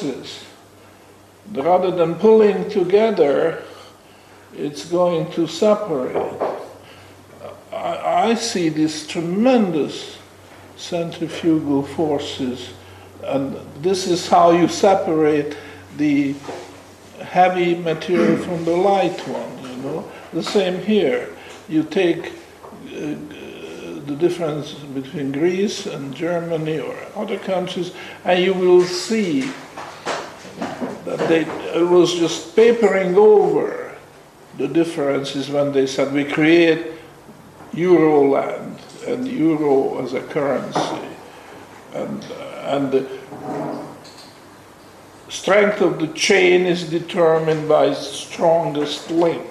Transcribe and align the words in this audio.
forces, 0.00 0.44
rather 1.52 1.90
than 1.90 2.14
pulling 2.14 2.68
together, 2.70 3.62
it's 4.54 4.84
going 4.86 5.30
to 5.32 5.46
separate. 5.46 6.40
I, 7.72 8.30
I 8.30 8.34
see 8.34 8.68
these 8.68 9.06
tremendous 9.06 10.18
centrifugal 10.76 11.82
forces, 11.82 12.70
and 13.24 13.56
this 13.82 14.06
is 14.06 14.28
how 14.28 14.50
you 14.50 14.68
separate 14.68 15.56
the 15.96 16.34
heavy 17.22 17.74
material 17.74 18.36
from 18.38 18.64
the 18.64 18.76
light 18.76 19.18
one, 19.28 19.70
you 19.70 19.82
know. 19.82 20.12
The 20.32 20.42
same 20.42 20.80
here. 20.82 21.28
You 21.68 21.82
take 21.84 22.26
uh, 22.26 23.14
the 24.06 24.16
difference 24.18 24.74
between 24.74 25.32
Greece 25.32 25.86
and 25.86 26.14
Germany 26.14 26.80
or 26.80 26.96
other 27.14 27.38
countries, 27.38 27.92
and 28.24 28.42
you 28.42 28.54
will 28.54 28.82
see 28.82 29.50
they, 31.28 31.42
it 31.78 31.88
was 31.88 32.14
just 32.14 32.54
papering 32.56 33.16
over 33.16 33.96
the 34.58 34.68
differences 34.68 35.48
when 35.48 35.72
they 35.72 35.86
said 35.86 36.12
we 36.12 36.24
create 36.24 36.92
Euroland 37.72 38.78
and 39.06 39.26
euro 39.26 40.02
as 40.02 40.12
a 40.12 40.20
currency. 40.20 41.08
And, 41.94 42.24
and 42.64 42.92
the 42.92 43.20
strength 45.28 45.80
of 45.80 45.98
the 45.98 46.08
chain 46.08 46.66
is 46.66 46.88
determined 46.88 47.68
by 47.68 47.86
its 47.86 48.06
strongest 48.06 49.10
link, 49.10 49.46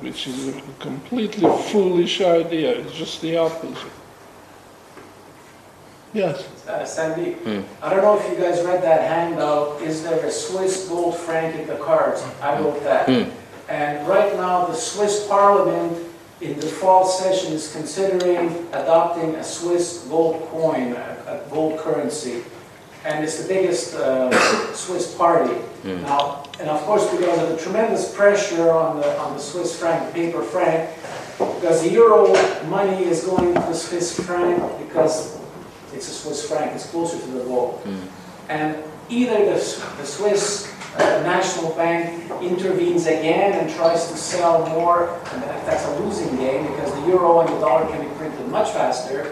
which 0.00 0.26
is 0.26 0.48
a 0.48 0.62
completely 0.78 1.48
foolish 1.70 2.20
idea. 2.20 2.72
It's 2.72 2.94
just 2.94 3.22
the 3.22 3.36
opposite. 3.36 3.92
Yes. 6.12 6.59
Uh, 6.70 6.84
Sandy, 6.84 7.34
I 7.82 7.90
don't 7.90 8.02
know 8.02 8.18
if 8.18 8.30
you 8.30 8.36
guys 8.36 8.64
read 8.64 8.82
that 8.82 9.02
handout, 9.02 9.82
is 9.82 10.02
there 10.04 10.24
a 10.24 10.30
Swiss 10.30 10.88
gold 10.88 11.16
franc 11.16 11.56
in 11.56 11.66
the 11.66 11.76
cards? 11.76 12.22
I 12.40 12.58
wrote 12.60 12.82
that. 12.84 13.08
And 13.68 14.06
right 14.08 14.34
now, 14.36 14.66
the 14.66 14.74
Swiss 14.74 15.26
parliament 15.26 16.06
in 16.40 16.58
the 16.58 16.66
fall 16.66 17.04
session 17.04 17.52
is 17.52 17.72
considering 17.72 18.66
adopting 18.72 19.34
a 19.34 19.44
Swiss 19.44 20.06
gold 20.08 20.48
coin, 20.50 20.92
a 20.94 21.20
a 21.30 21.50
gold 21.50 21.78
currency. 21.78 22.42
And 23.04 23.24
it's 23.24 23.40
the 23.40 23.48
biggest 23.48 23.94
uh, 23.94 24.30
Swiss 24.74 25.14
party. 25.14 25.56
Now, 25.84 26.44
and 26.60 26.68
of 26.68 26.80
course, 26.82 27.10
because 27.10 27.38
of 27.42 27.48
the 27.48 27.56
tremendous 27.56 28.14
pressure 28.14 28.70
on 28.70 29.00
the, 29.00 29.18
on 29.18 29.34
the 29.34 29.40
Swiss 29.40 29.78
franc, 29.78 30.12
paper 30.12 30.42
franc, 30.42 30.90
because 31.38 31.82
the 31.82 31.90
euro 31.90 32.34
money 32.68 33.04
is 33.04 33.24
going 33.24 33.54
to 33.54 33.60
the 33.60 33.72
Swiss 33.74 34.20
franc 34.20 34.60
because 34.86 35.39
it's 35.94 36.08
a 36.08 36.12
Swiss 36.12 36.48
franc, 36.48 36.72
it's 36.74 36.86
closer 36.90 37.18
to 37.18 37.26
the 37.26 37.44
gold. 37.44 37.80
And 38.48 38.76
either 39.08 39.44
the 39.44 39.58
the 39.98 40.06
Swiss 40.06 40.72
uh, 40.96 41.22
National 41.22 41.70
Bank 41.74 42.30
intervenes 42.42 43.06
again 43.06 43.52
and 43.60 43.72
tries 43.74 44.10
to 44.10 44.16
sell 44.16 44.66
more, 44.68 45.18
and 45.32 45.42
that- 45.42 45.64
that's 45.66 45.86
a 45.86 45.98
losing 46.00 46.36
game 46.36 46.66
because 46.66 46.92
the 46.94 47.06
euro 47.06 47.40
and 47.40 47.48
the 47.48 47.60
dollar 47.60 47.86
can 47.86 48.00
be 48.02 48.12
printed 48.16 48.48
much 48.48 48.70
faster, 48.70 49.30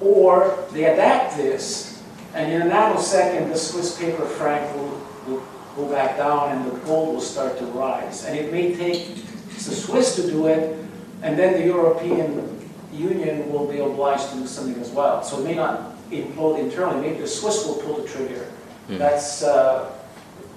or 0.00 0.56
they 0.72 0.84
adapt 0.84 1.36
this, 1.36 2.02
and 2.34 2.50
in 2.52 2.62
a 2.62 2.64
nanosecond, 2.66 3.52
the 3.52 3.58
Swiss 3.58 3.96
paper 3.98 4.24
franc 4.24 4.74
will, 4.76 5.00
will 5.28 5.42
go 5.76 5.84
back 5.92 6.16
down 6.16 6.50
and 6.52 6.66
the 6.70 6.76
gold 6.86 7.14
will 7.14 7.20
start 7.20 7.58
to 7.58 7.64
rise. 7.66 8.24
And 8.24 8.36
it 8.36 8.50
may 8.52 8.74
take 8.74 9.14
the 9.54 9.60
Swiss 9.74 10.16
to 10.16 10.22
do 10.26 10.46
it, 10.46 10.76
and 11.22 11.38
then 11.38 11.52
the 11.60 11.66
European 11.66 12.58
Union 12.92 13.50
will 13.52 13.66
be 13.66 13.78
obliged 13.80 14.30
to 14.30 14.36
do 14.36 14.46
something 14.46 14.80
as 14.82 14.90
well. 14.90 15.22
So 15.22 15.38
it 15.40 15.44
may 15.44 15.54
not 15.54 15.94
implode 16.10 16.58
internally, 16.58 17.00
maybe 17.00 17.20
the 17.20 17.28
Swiss 17.28 17.64
will 17.66 17.76
pull 17.76 17.96
the 18.02 18.08
trigger. 18.08 18.46
That's, 18.88 19.42
uh, 19.44 19.90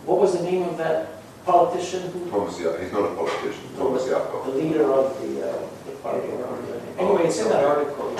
what 0.06 0.20
was 0.20 0.36
the 0.36 0.44
name 0.44 0.64
of 0.64 0.78
that 0.78 1.10
politician 1.46 2.10
who, 2.12 2.30
Thomas 2.32 2.60
Yap, 2.60 2.80
he's 2.80 2.92
not 2.92 3.04
a 3.12 3.16
politician, 3.16 3.62
Thomas 3.78 4.06
the 4.06 4.52
leader 4.52 4.92
of 4.92 5.22
the, 5.22 5.50
uh, 5.50 5.54
the 5.86 5.92
party? 6.02 6.24
I 6.24 6.28
don't 6.28 6.42
remember 6.42 6.62
the 6.66 6.78
name. 6.80 6.96
Anyway, 7.00 7.24
it's 7.28 7.40
in 7.40 7.50
that 7.50 7.64
article. 7.64 8.16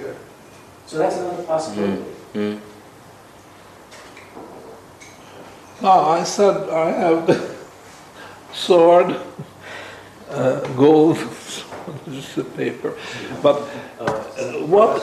Yeah. 0.00 0.12
So 0.86 0.98
that's 0.98 1.16
another 1.16 1.42
possibility. 1.42 2.04
No, 2.34 2.60
Ah, 5.82 6.10
I 6.18 6.24
said 6.24 6.68
I 6.70 6.90
have 6.90 7.26
the 7.26 7.54
sword, 8.52 9.16
uh, 10.30 10.60
gold, 10.74 11.18
just 12.10 12.36
the 12.36 12.44
paper. 12.44 12.94
But 13.42 13.56
uh, 14.00 14.12
what? 14.66 15.00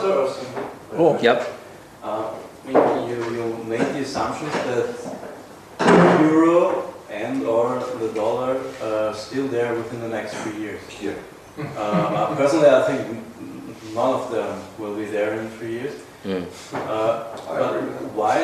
Oh, 0.96 1.18
Yep. 1.20 1.42
Uh, 2.02 2.30
You, 2.66 3.22
you 3.30 3.64
made 3.68 3.86
the 3.94 4.00
assumptions 4.02 4.52
that 4.66 4.86
the 5.78 6.18
euro 6.26 6.92
and 7.10 7.46
or 7.46 7.78
the 8.02 8.08
dollar 8.12 8.58
are 8.82 9.14
still 9.14 9.46
there 9.48 9.72
within 9.74 10.00
the 10.00 10.08
next 10.08 10.34
three 10.42 10.58
years. 10.58 10.80
Yeah. 11.00 11.14
Uh, 11.78 12.34
Personally, 12.34 12.68
I 12.68 12.82
think 12.82 13.22
none 13.94 14.12
of 14.18 14.30
them 14.34 14.58
will 14.78 14.96
be 14.96 15.04
there 15.06 15.38
in 15.40 15.48
three 15.58 15.72
years. 15.78 15.94
Mm. 16.24 16.42
Uh, 16.74 17.22
But 17.46 17.76
agree 17.76 17.86
with 17.88 18.00
that. 18.02 18.14
why 18.18 18.36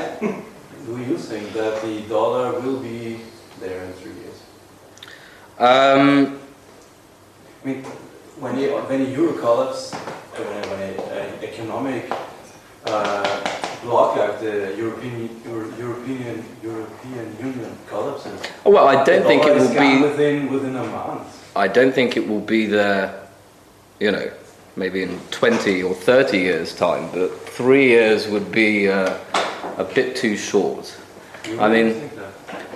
do 0.86 0.92
you 1.02 1.18
think 1.18 1.52
that 1.58 1.82
the 1.82 2.02
dollar 2.08 2.60
will 2.60 2.78
be 2.78 3.18
there 3.58 3.82
in 3.84 3.92
three 3.98 4.14
years? 4.22 4.38
Um, 5.58 6.38
I 7.62 7.66
mean, 7.66 7.84
when 8.42 8.58
you, 8.58 8.70
when 8.72 9.00
a 9.00 9.04
euro 9.04 9.32
collapse, 9.38 9.94
uh, 9.94 9.98
when, 10.36 10.96
when 10.98 11.26
an 11.26 11.44
economic 11.44 12.12
uh, 12.86 13.60
bloc 13.82 14.16
like 14.16 14.40
the 14.40 14.74
European 14.76 15.30
Euro, 15.44 15.70
European 15.78 16.44
European 16.62 17.36
Union 17.40 17.78
collapses, 17.86 18.40
well, 18.64 18.88
I 18.88 19.04
don't 19.04 19.22
think 19.22 19.44
it 19.44 19.54
will 19.54 19.68
be. 19.68 20.02
within 20.02 20.50
within 20.50 20.76
a 20.76 20.84
month. 20.84 21.52
I 21.54 21.68
don't 21.68 21.94
think 21.94 22.16
it 22.16 22.28
will 22.28 22.40
be 22.40 22.66
there. 22.66 23.28
You 24.00 24.10
know, 24.10 24.32
maybe 24.74 25.02
in 25.04 25.20
20 25.30 25.82
or 25.84 25.94
30 25.94 26.38
years' 26.38 26.74
time. 26.74 27.08
But 27.12 27.28
three 27.48 27.88
years 27.88 28.26
would 28.26 28.50
be 28.50 28.88
uh, 28.88 29.16
a 29.76 29.84
bit 29.84 30.16
too 30.16 30.36
short. 30.36 30.98
You 31.48 31.60
I 31.60 31.68
mean- 31.68 32.10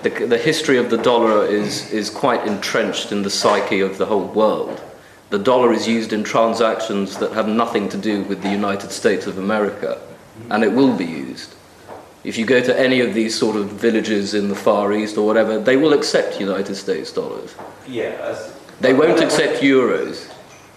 The, 0.02 0.26
the 0.26 0.38
history 0.38 0.78
of 0.78 0.88
the 0.88 0.98
dollar 0.98 1.44
is, 1.46 1.90
is 1.90 2.10
quite 2.10 2.46
entrenched 2.46 3.10
in 3.10 3.22
the 3.22 3.30
psyche 3.30 3.80
of 3.80 3.98
the 3.98 4.06
whole 4.06 4.28
world. 4.28 4.80
The 5.30 5.38
dollar 5.38 5.72
is 5.72 5.88
used 5.88 6.12
in 6.12 6.22
transactions 6.22 7.18
that 7.18 7.32
have 7.32 7.48
nothing 7.48 7.88
to 7.88 7.96
do 7.96 8.22
with 8.22 8.42
the 8.42 8.48
United 8.50 8.92
States 8.92 9.26
of 9.26 9.38
America, 9.38 10.00
and 10.50 10.62
it 10.62 10.72
will 10.72 10.96
be 10.96 11.04
used. 11.04 11.54
If 12.22 12.38
you 12.38 12.44
go 12.46 12.60
to 12.60 12.78
any 12.78 13.00
of 13.00 13.14
these 13.14 13.36
sort 13.38 13.56
of 13.56 13.70
villages 13.70 14.34
in 14.34 14.48
the 14.48 14.54
Far 14.54 14.92
East 14.92 15.16
or 15.16 15.26
whatever, 15.26 15.58
they 15.58 15.76
will 15.76 15.92
accept 15.92 16.40
United 16.40 16.74
States 16.76 17.10
dollars. 17.12 17.54
yeah. 17.88 18.36
They 18.80 18.92
won't 18.92 19.20
accept 19.20 19.62
euros. 19.62 20.28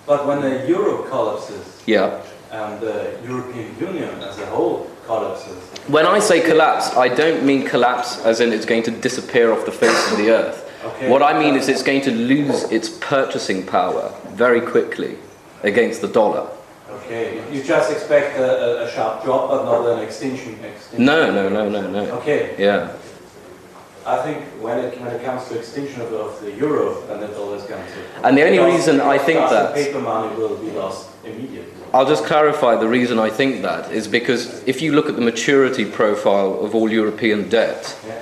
But 0.05 0.25
when 0.25 0.39
the 0.41 0.65
euro 0.67 1.03
collapses 1.09 1.81
Yeah. 1.85 2.21
and 2.49 2.79
the 2.79 3.17
European 3.27 3.75
Union 3.77 4.09
as 4.23 4.39
a 4.39 4.45
whole 4.45 4.89
collapses, 5.05 5.57
When 5.89 6.05
I 6.05 6.19
say 6.19 6.39
collapse, 6.39 6.95
I 6.95 7.09
don't 7.09 7.43
mean 7.43 7.65
collapse 7.67 8.23
as 8.23 8.39
in 8.39 8.53
it's 8.53 8.65
going 8.65 8.83
to 8.83 8.91
disappear 8.91 9.51
off 9.51 9.65
the 9.65 9.71
face 9.73 10.11
of 10.11 10.17
the 10.17 10.29
earth. 10.31 10.68
Okay. 10.83 11.09
What 11.09 11.21
I 11.21 11.37
mean 11.39 11.55
is 11.55 11.67
it's 11.69 11.83
going 11.83 12.01
to 12.01 12.11
lose 12.11 12.63
its 12.71 12.89
purchasing 12.89 13.65
power 13.65 14.13
very 14.29 14.61
quickly 14.61 15.17
against 15.63 16.01
the 16.01 16.07
dollar. 16.07 16.47
Okay, 16.89 17.41
you 17.51 17.63
just 17.63 17.91
expect 17.91 18.37
a, 18.37 18.83
a- 18.85 18.91
sharp 18.91 19.23
drop, 19.23 19.49
but 19.49 19.65
not 19.65 19.85
an 19.97 19.99
extinction. 20.03 20.53
extinction. 20.63 21.05
No, 21.05 21.31
no, 21.31 21.49
no, 21.49 21.69
no, 21.69 21.89
no. 21.89 22.03
Okay, 22.19 22.55
Yeah. 22.57 22.91
I 24.05 24.21
think 24.23 24.43
when 24.61 24.79
it, 24.79 24.99
when 25.01 25.11
it 25.13 25.23
comes 25.23 25.47
to 25.49 25.57
extinction 25.59 26.01
of, 26.01 26.11
of 26.13 26.41
the 26.41 26.51
euro, 26.53 27.05
then 27.07 27.19
the 27.19 27.27
dollar 27.27 27.57
is 27.57 27.63
going 27.63 27.85
to. 27.85 28.25
And 28.25 28.35
the 28.37 28.43
only 28.43 28.57
Because- 28.57 28.73
reason 28.73 29.01
I 29.01 29.17
think 29.19 29.39
that, 29.49 29.75
Paper 29.75 29.99
money 29.99 30.35
will 30.35 30.57
be 30.57 30.71
lost 30.71 31.09
immediately. 31.25 31.73
I'll 31.93 32.05
just 32.07 32.23
clarify 32.25 32.75
the 32.75 32.87
reason 32.87 33.19
I 33.19 33.29
think 33.29 33.61
that 33.63 33.91
is 33.91 34.07
because 34.07 34.63
if 34.67 34.81
you 34.81 34.93
look 34.93 35.09
at 35.09 35.15
the 35.15 35.21
maturity 35.21 35.85
profile 35.85 36.59
of 36.63 36.73
all 36.75 36.89
European 36.91 37.49
debt 37.49 37.95
Yeah. 38.07 38.13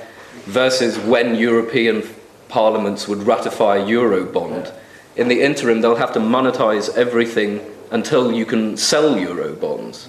versus 0.46 0.98
when 0.98 1.34
European 1.36 2.02
parliaments 2.48 3.08
would 3.08 3.22
ratify 3.24 3.76
a 3.76 3.86
euro 3.86 4.24
bond, 4.24 4.72
in 5.16 5.28
the 5.28 5.42
interim 5.42 5.80
they'll 5.80 5.96
have 5.96 6.12
to 6.12 6.20
monetize 6.20 6.94
everything 6.96 7.60
until 7.90 8.32
you 8.32 8.46
can 8.46 8.76
sell 8.76 9.18
euro 9.18 9.54
bonds. 9.54 10.08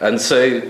And 0.00 0.20
so 0.20 0.60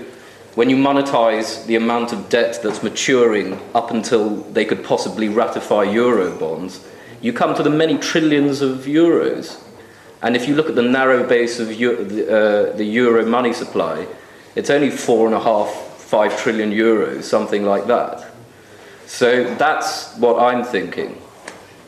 when 0.55 0.69
you 0.69 0.75
monetize 0.75 1.65
the 1.67 1.75
amount 1.75 2.11
of 2.11 2.29
debt 2.29 2.59
that's 2.63 2.81
maturing 2.81 3.59
up 3.75 3.91
until 3.91 4.37
they 4.53 4.65
could 4.65 4.83
possibly 4.83 5.29
ratify 5.29 5.83
euro 5.83 6.35
bonds, 6.37 6.85
you 7.21 7.31
come 7.33 7.55
to 7.55 7.63
the 7.63 7.69
many 7.69 7.97
trillions 7.97 8.61
of 8.61 8.79
euros. 8.79 9.61
And 10.21 10.35
if 10.35 10.47
you 10.47 10.55
look 10.55 10.67
at 10.67 10.75
the 10.75 10.81
narrow 10.81 11.27
base 11.27 11.59
of 11.59 11.71
eu- 11.71 12.03
the, 12.03 12.71
uh, 12.71 12.75
the 12.75 12.83
euro 12.83 13.25
money 13.25 13.53
supply, 13.53 14.07
it's 14.55 14.69
only 14.69 14.89
four 14.89 15.27
and 15.27 15.35
a 15.35 15.39
half, 15.39 15.69
five 15.97 16.37
trillion 16.41 16.71
euros, 16.71 17.23
something 17.23 17.63
like 17.63 17.87
that. 17.87 18.28
So 19.09 19.55
that's 19.55 20.15
what 20.17 20.39
I'm 20.39 20.63
thinking. 20.63 21.19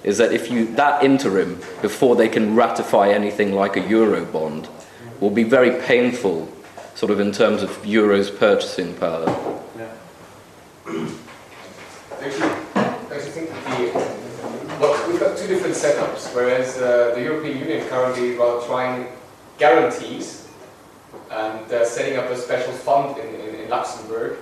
Is 0.04 0.18
that 0.18 0.34
if 0.34 0.50
you 0.50 0.74
that 0.76 1.04
interim 1.04 1.60
before 1.84 2.16
they 2.16 2.28
can 2.28 2.56
ratify 2.56 3.10
anything 3.10 3.54
like 3.54 3.78
a 3.78 3.88
euro 3.88 4.26
bond 4.26 4.68
will 5.20 5.30
be 5.30 5.44
very 5.44 5.80
painful, 5.84 6.52
sort 6.96 7.12
of 7.12 7.20
in 7.20 7.32
terms 7.32 7.62
of 7.62 7.70
euros 7.84 8.36
purchasing 8.36 8.96
power. 8.96 9.28
Yeah. 9.78 9.94
think 13.30 13.50
that 13.50 13.78
the, 13.78 14.80
well, 14.80 15.08
we've 15.08 15.20
got 15.20 15.38
two 15.38 15.48
different 15.48 15.76
setups, 15.76 16.34
whereas 16.36 16.80
uh, 16.80 17.14
the 17.14 17.22
European 17.22 17.60
Union 17.60 17.88
currently 17.88 18.36
rather 18.36 18.66
trying 18.66 19.08
guarantees 19.60 20.50
and 21.30 21.72
uh, 21.72 21.86
setting 21.86 22.18
up 22.18 22.26
a 22.32 22.36
special 22.36 22.74
fund 22.74 23.16
in, 23.20 23.28
in, 23.36 23.56
in 23.62 23.70
Luxembourg, 23.70 24.40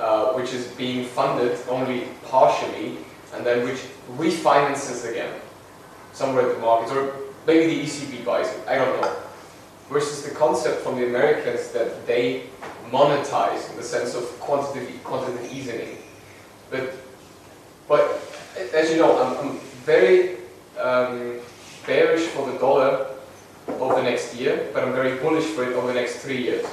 uh, 0.00 0.32
which 0.32 0.54
is 0.54 0.66
being 0.68 1.04
funded 1.04 1.58
only 1.68 2.08
partially, 2.24 2.96
and 3.34 3.44
then 3.44 3.64
which 3.64 3.80
refinances 4.16 5.08
again 5.08 5.32
somewhere 6.12 6.48
at 6.48 6.54
the 6.54 6.60
markets, 6.60 6.90
or 6.90 7.14
maybe 7.46 7.74
the 7.74 7.82
ECB 7.84 8.24
buys 8.24 8.48
it, 8.48 8.66
I 8.66 8.76
don't 8.76 9.00
know. 9.00 9.16
Versus 9.90 10.22
the 10.22 10.34
concept 10.34 10.82
from 10.82 10.96
the 10.96 11.06
Americans 11.06 11.70
that 11.72 12.06
they 12.06 12.44
monetize 12.90 13.70
in 13.70 13.76
the 13.76 13.82
sense 13.82 14.14
of 14.14 14.24
quantitative, 14.40 15.04
quantitative 15.04 15.52
easing. 15.52 15.98
But, 16.70 16.94
but 17.86 18.20
as 18.72 18.90
you 18.90 18.96
know, 18.96 19.20
I'm, 19.22 19.36
I'm 19.36 19.58
very 19.84 20.36
um, 20.78 21.40
bearish 21.86 22.22
for 22.28 22.50
the 22.50 22.58
dollar 22.58 23.06
over 23.68 23.96
the 23.96 24.02
next 24.02 24.34
year, 24.34 24.70
but 24.72 24.82
I'm 24.82 24.92
very 24.92 25.18
bullish 25.18 25.44
for 25.44 25.64
it 25.64 25.74
over 25.74 25.88
the 25.88 25.94
next 25.94 26.16
three 26.20 26.42
years. 26.42 26.66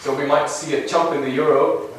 So 0.00 0.16
we 0.16 0.24
might 0.24 0.48
see 0.48 0.74
a 0.76 0.86
jump 0.86 1.14
in 1.14 1.22
the 1.22 1.30
euro 1.30 1.93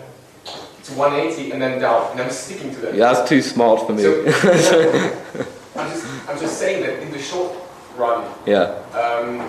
to 0.86 0.94
180 0.94 1.52
and 1.52 1.62
then 1.62 1.82
down, 1.82 2.12
and 2.12 2.22
I'm 2.22 2.30
sticking 2.30 2.74
to 2.76 2.82
that. 2.82 2.94
Yeah, 2.94 3.14
that's 3.14 3.28
too 3.28 3.42
smart 3.42 3.88
for 3.88 3.94
me. 3.94 4.04
So, 4.04 4.22
I'm 5.76 5.90
just, 5.90 6.30
I'm 6.30 6.40
just 6.40 6.60
saying 6.60 6.84
that 6.84 7.02
in 7.02 7.12
the 7.12 7.20
short 7.20 7.54
run, 7.98 8.32
yeah. 8.46 8.82
um, 8.94 9.40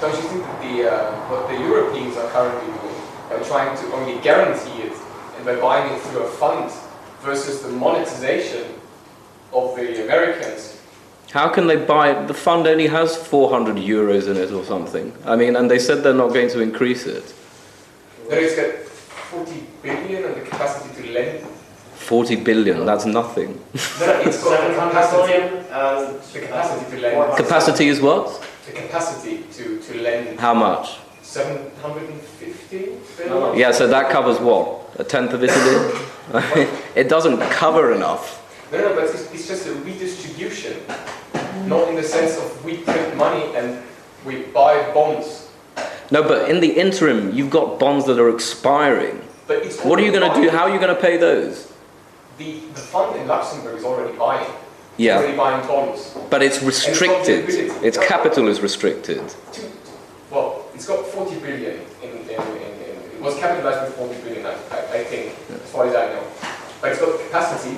don't 0.00 0.14
you 0.14 0.28
think 0.28 0.44
that 0.44 0.62
the, 0.62 0.90
uh, 0.90 1.12
what 1.28 1.48
the 1.48 1.58
Europeans 1.58 2.16
are 2.16 2.30
currently 2.30 2.72
doing, 2.80 2.90
by 3.28 3.42
trying 3.46 3.76
to 3.76 3.92
only 3.92 4.20
guarantee 4.22 4.82
it 4.82 4.92
and 5.36 5.44
by 5.44 5.56
buying 5.56 5.92
it 5.92 6.00
through 6.02 6.22
a 6.22 6.28
fund 6.28 6.70
versus 7.22 7.62
the 7.62 7.68
monetization 7.68 8.64
of 9.52 9.74
the 9.76 10.04
Americans? 10.04 10.80
How 11.32 11.48
can 11.48 11.66
they 11.66 11.76
buy 11.76 12.10
it? 12.10 12.28
The 12.28 12.34
fund 12.34 12.66
only 12.66 12.88
has 12.88 13.16
400 13.16 13.76
euros 13.76 14.28
in 14.28 14.36
it 14.36 14.52
or 14.52 14.64
something. 14.64 15.12
I 15.24 15.36
mean, 15.36 15.54
and 15.56 15.70
they 15.70 15.78
said 15.78 16.02
they're 16.02 16.14
not 16.14 16.32
going 16.32 16.48
to 16.50 16.60
increase 16.60 17.06
it. 17.06 17.34
Then 18.28 18.44
it's 18.44 18.56
got 18.56 18.74
40 19.30 19.59
billion 19.82 20.24
and 20.24 20.34
the 20.36 20.40
capacity 20.42 21.02
to 21.02 21.12
lend. 21.12 21.46
40 21.94 22.36
billion, 22.36 22.86
that's 22.86 23.04
nothing. 23.04 23.60
No, 24.00 24.20
it's 24.20 24.42
got 24.42 24.66
the 24.66 24.74
capacity, 24.74 25.32
and 25.34 26.20
the 26.32 26.40
capacity 26.40 26.90
to 26.96 27.02
lend. 27.02 27.36
Capacity 27.36 27.88
is 27.88 28.00
what? 28.00 28.46
The 28.66 28.72
capacity 28.72 29.44
to, 29.52 29.80
to 29.80 30.02
lend 30.02 30.40
How 30.40 30.54
much? 30.54 30.98
750 31.22 32.76
billion? 32.76 33.00
No, 33.28 33.52
no. 33.52 33.54
Yeah, 33.54 33.70
so 33.70 33.86
that 33.86 34.10
covers 34.10 34.38
what? 34.40 34.90
A 34.98 35.04
tenth 35.04 35.32
of 35.32 35.44
Italy? 35.44 36.00
it 36.96 37.08
doesn't 37.08 37.38
cover 37.50 37.92
enough. 37.92 38.38
No, 38.72 38.78
no, 38.78 38.94
but 38.94 39.04
it's, 39.04 39.32
it's 39.32 39.48
just 39.48 39.66
a 39.66 39.74
redistribution, 39.74 40.76
not 41.66 41.88
in 41.88 41.96
the 41.96 42.02
sense 42.02 42.36
of 42.38 42.64
we 42.64 42.78
print 42.78 43.16
money 43.16 43.54
and 43.56 43.82
we 44.24 44.42
buy 44.44 44.92
bonds. 44.94 45.48
No, 46.10 46.22
but 46.22 46.50
in 46.50 46.60
the 46.60 46.68
interim, 46.68 47.32
you've 47.34 47.50
got 47.50 47.78
bonds 47.78 48.06
that 48.06 48.18
are 48.18 48.28
expiring. 48.28 49.22
But 49.50 49.66
it's 49.66 49.82
What 49.82 49.98
are 49.98 50.02
you 50.04 50.12
going 50.12 50.32
to 50.32 50.40
do? 50.40 50.48
How 50.48 50.62
are 50.62 50.70
you 50.70 50.78
going 50.78 50.94
to 50.94 51.02
pay 51.02 51.16
those? 51.16 51.72
The, 52.38 52.60
the 52.72 52.84
fund 52.92 53.16
in 53.20 53.26
Luxembourg 53.26 53.78
is 53.78 53.84
already 53.84 54.16
buying. 54.16 54.46
It's 54.48 54.52
Yeah, 54.96 55.16
already 55.18 55.36
buying 55.36 55.66
bonds. 55.66 56.16
but 56.30 56.40
it's 56.40 56.62
restricted. 56.62 57.48
Its 57.82 57.98
capital 57.98 58.46
is 58.46 58.60
restricted. 58.60 59.20
Two, 59.52 59.68
well, 60.30 60.66
it's 60.72 60.86
got 60.86 61.04
40 61.04 61.40
billion 61.40 61.80
in, 62.00 62.10
in, 62.10 62.30
in, 62.30 62.30
in 62.30 62.96
it 63.16 63.20
was 63.20 63.36
capitalized 63.40 63.82
with 63.88 63.96
40 63.96 64.20
billion, 64.22 64.46
I, 64.46 64.50
I, 64.50 64.78
I 65.00 65.04
think, 65.10 65.34
as 65.50 65.70
far 65.72 65.84
as 65.88 65.96
I 65.96 66.06
know. 66.14 66.22
But 66.80 66.92
it's 66.92 67.00
got 67.00 67.18
the 67.18 67.24
capacity 67.24 67.76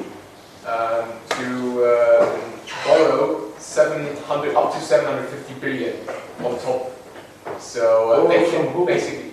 um, 0.67 1.09
to 1.41 1.49
um, 1.89 2.53
borrow 2.85 3.51
700 3.57 4.55
up 4.55 4.75
to 4.75 4.79
750 4.79 5.55
billion 5.55 5.97
on 6.45 6.59
top. 6.61 6.93
So 7.59 8.13
uh, 8.13 8.17
Borrow 8.17 8.29
they 8.29 8.51
can 8.51 8.69
who? 8.75 8.85
basically. 8.85 9.32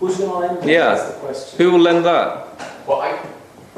Who's 0.00 0.16
gonna 0.16 0.34
lend? 0.54 0.68
Yeah. 0.68 0.94
That's 0.94 1.12
the 1.12 1.18
question. 1.20 1.58
Who 1.58 1.72
will 1.72 1.78
lend 1.80 2.04
that? 2.06 2.86
Well, 2.86 3.00
I 3.02 3.18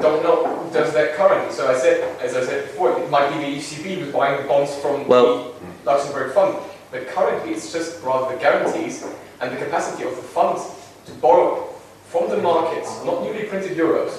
don't 0.01 0.23
know 0.23 0.69
does 0.73 0.91
that 0.93 1.13
currently. 1.15 1.53
So 1.53 1.69
I 1.69 1.77
said, 1.77 2.01
as 2.19 2.35
I 2.35 2.43
said 2.43 2.65
before, 2.67 2.97
it 2.99 3.09
might 3.11 3.29
be 3.29 3.37
the 3.45 3.57
ECB 3.59 3.99
who's 3.99 4.11
buying 4.11 4.41
the 4.41 4.47
bonds 4.47 4.73
from 4.75 5.07
Well- 5.07 5.51
the 5.83 5.91
Luxembourg 5.91 6.33
fund. 6.33 6.55
But 6.91 7.07
currently, 7.09 7.53
it's 7.53 7.71
just 7.71 8.01
rather 8.03 8.33
the 8.35 8.41
guarantees 8.41 9.03
and 9.41 9.51
the 9.51 9.57
capacity 9.57 10.03
of 10.03 10.15
the 10.15 10.21
funds 10.21 10.63
to 11.05 11.11
borrow 11.13 11.67
from 12.09 12.29
the 12.29 12.37
markets, 12.37 12.89
not 13.05 13.23
newly 13.23 13.43
printed 13.43 13.77
euros. 13.77 14.11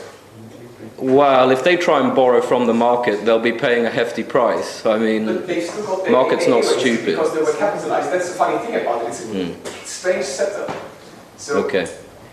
Well, 0.99 1.51
if 1.51 1.65
they 1.65 1.77
try 1.77 2.01
and 2.01 2.15
borrow 2.15 2.41
from 2.43 2.67
the 2.67 2.75
market, 2.75 3.25
they'll 3.25 3.39
be 3.39 3.53
paying 3.53 3.87
a 3.87 3.91
hefty 3.91 4.23
price. 4.23 4.85
I 4.85 4.99
mean, 4.99 5.27
But 5.27 5.47
they've 5.47 5.65
still 5.65 5.87
got 5.87 6.03
their 6.05 6.13
Market's 6.13 6.47
not 6.47 6.65
stupid. 6.65 7.07
because 7.07 7.33
they 7.33 7.43
were 7.43 7.53
capitalized. 7.53 8.13
That's 8.13 8.29
the 8.29 8.35
funny 8.35 8.59
thing 8.59 8.77
about 8.77 9.03
it. 9.03 9.09
It's 9.09 9.21
a 9.23 9.27
Hmm. 9.27 9.53
strange 9.85 10.25
setup. 10.25 10.71
So 11.37 11.65
okay. 11.65 11.87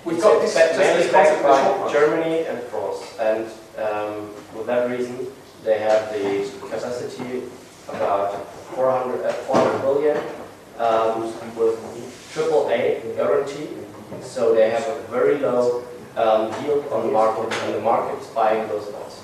we've 0.05 0.21
got 0.21 0.41
this, 0.41 0.53
just 0.53 0.77
mainly 0.77 1.03
this 1.03 1.11
backed 1.11 1.41
concept 1.41 1.43
in 1.43 1.51
the 1.51 1.63
short 1.63 1.87
by. 1.87 1.93
Germany 1.93 2.45
and 2.45 2.63
France. 2.63 3.15
And 3.19 3.45
um, 3.83 4.29
for 4.53 4.63
that 4.65 4.89
reason, 4.89 5.27
they 5.63 5.79
have 5.79 6.11
the 6.13 6.49
capacity 6.59 7.43
about 7.89 8.45
400, 8.75 9.25
uh, 9.25 9.33
400 9.33 9.81
billion 9.81 10.17
um, 10.77 11.23
with 11.55 12.29
triple 12.33 12.69
A 12.69 13.01
guarantee. 13.15 13.67
So 14.21 14.53
they 14.53 14.69
have 14.69 14.87
a 14.87 15.01
very 15.09 15.37
low 15.39 15.83
um, 16.15 16.51
yield 16.63 16.85
on 16.91 17.07
the 17.07 17.11
market, 17.11 17.51
and 17.63 17.75
the 17.75 17.81
market's 17.81 18.27
buying 18.27 18.67
those 18.67 18.85
bonds. 18.87 19.15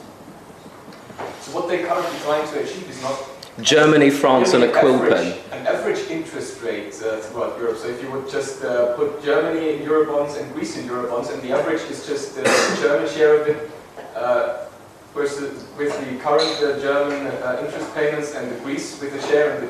So 1.42 1.52
what 1.56 1.68
they're 1.68 1.86
currently 1.86 2.18
trying 2.20 2.48
to 2.48 2.64
achieve 2.64 2.90
is 2.90 3.02
not 3.02 3.18
Germany, 3.62 4.10
France, 4.10 4.54
and 4.54 4.64
a 4.64 4.68
Really 4.68 4.80
quill 4.80 4.96
average- 4.96 5.34
pen. 5.34 5.40
Average 5.68 6.10
interest 6.10 6.62
rate 6.64 6.94
uh, 7.04 7.20
throughout 7.20 7.58
Europe. 7.58 7.78
So 7.78 7.90
if 7.90 8.02
you 8.02 8.10
would 8.12 8.30
just 8.30 8.64
uh, 8.64 8.96
put 8.96 9.22
Germany 9.22 9.74
in 9.74 9.86
Eurobonds 9.86 10.40
and 10.40 10.54
Greece 10.54 10.78
in 10.78 10.88
Eurobonds, 10.88 11.30
and 11.34 11.42
the 11.42 11.52
average 11.52 11.82
is 11.92 12.08
just 12.08 12.38
uh, 12.38 12.44
the 12.44 12.80
German 12.82 13.10
share 13.10 13.42
of 13.42 13.48
it 13.48 13.70
uh, 14.16 14.66
versus 15.14 15.66
with 15.78 15.92
the 16.00 16.18
current 16.24 16.56
uh, 16.64 16.80
German 16.80 17.28
interest 17.66 17.94
payments 17.94 18.34
and 18.34 18.50
the 18.50 18.56
Greece 18.62 19.00
with 19.02 19.12
the 19.12 19.22
share 19.28 19.56
of 19.56 19.62
the, 19.62 19.70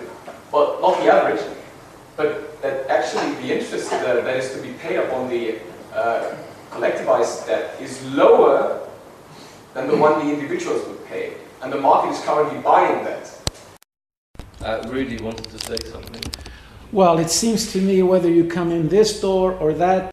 well, 0.52 0.78
not 0.82 1.00
the 1.02 1.12
average, 1.12 1.42
but 2.16 2.62
that 2.62 2.88
actually 2.90 3.34
the 3.42 3.58
interest 3.58 3.90
that 3.90 4.38
is 4.38 4.54
to 4.54 4.62
be 4.62 4.74
paid 4.74 4.98
upon 4.98 5.28
the 5.30 5.58
collectivized 6.70 7.48
debt 7.48 7.76
is 7.82 8.06
lower 8.14 8.88
than 9.74 9.88
the 9.88 9.98
one 9.98 10.26
the 10.26 10.32
individuals 10.32 10.88
would 10.88 11.04
pay. 11.08 11.34
And 11.64 11.74
the 11.74 11.82
market 11.82 12.12
is 12.12 12.24
currently 12.24 12.60
buying 12.62 13.04
that. 13.06 13.37
Uh, 14.68 14.86
Rudy 14.90 15.16
wanted 15.24 15.46
to 15.46 15.60
say 15.60 15.78
something. 15.90 16.22
Well, 16.92 17.20
it 17.20 17.30
seems 17.30 17.72
to 17.72 17.82
me 17.82 18.04
whether 18.04 18.30
you 18.30 18.44
come 18.44 18.70
in 18.70 18.90
this 18.90 19.22
door 19.22 19.54
or 19.54 19.74
that, 19.76 20.12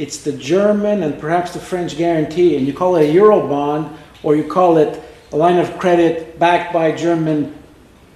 it's 0.00 0.24
the 0.24 0.32
German 0.32 1.04
and 1.04 1.16
perhaps 1.20 1.52
the 1.52 1.60
French 1.60 1.96
guarantee, 1.96 2.56
and 2.56 2.66
you 2.66 2.72
call 2.72 2.96
it 2.96 3.08
a 3.08 3.12
euro 3.12 3.46
bond, 3.46 3.96
or 4.24 4.34
you 4.34 4.42
call 4.42 4.78
it 4.78 5.00
a 5.30 5.36
line 5.36 5.58
of 5.58 5.78
credit 5.78 6.40
backed 6.40 6.72
by 6.72 6.90
German 6.90 7.54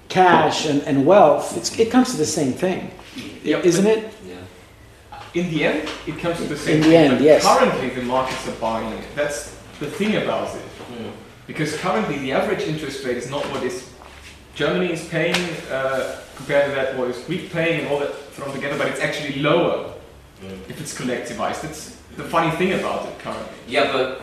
cash 0.08 0.66
and, 0.66 0.82
and 0.82 1.06
wealth. 1.06 1.56
It's, 1.56 1.78
it 1.78 1.92
comes 1.92 2.10
to 2.10 2.16
the 2.16 2.26
same 2.26 2.52
thing, 2.52 2.90
Yep, 3.44 3.64
isn't 3.64 3.86
it? 3.86 4.12
Yeah. 4.26 5.22
In 5.34 5.48
the 5.50 5.64
end, 5.64 5.88
it 6.08 6.18
comes 6.18 6.38
to 6.38 6.44
the 6.44 6.56
same 6.56 6.76
In 6.76 6.80
the 6.80 6.88
thing, 6.88 7.12
end, 7.12 7.24
yes. 7.24 7.44
Currently, 7.44 7.90
the 7.90 8.02
markets 8.02 8.48
are 8.48 8.56
buying 8.56 8.92
it. 8.98 9.04
That's 9.14 9.56
the 9.78 9.86
thing 9.86 10.16
about 10.16 10.56
it. 10.56 10.62
Because 11.46 11.76
currently, 11.76 12.18
the 12.18 12.32
average 12.32 12.62
interest 12.62 13.04
rate 13.04 13.16
is 13.16 13.30
not 13.30 13.44
what 13.52 13.62
is 13.62 13.91
Germany 14.54 14.92
is 14.92 15.08
paying 15.08 15.56
uh, 15.70 16.20
compared 16.36 16.66
to 16.66 16.74
that 16.74 16.98
what 16.98 17.08
is 17.08 17.18
Greek 17.24 17.50
paying 17.52 17.80
and 17.80 17.88
all 17.88 17.98
that 18.00 18.14
thrown 18.32 18.54
together, 18.54 18.76
but 18.76 18.88
it's 18.88 19.00
actually 19.00 19.40
lower 19.40 19.94
if 20.68 20.80
it's 20.80 20.98
collectivized. 20.98 21.62
That's 21.62 21.96
the 22.16 22.24
funny 22.24 22.54
thing 22.56 22.72
about 22.78 23.06
it 23.06 23.18
currently. 23.20 23.48
Yeah, 23.66 23.92
but 23.92 24.22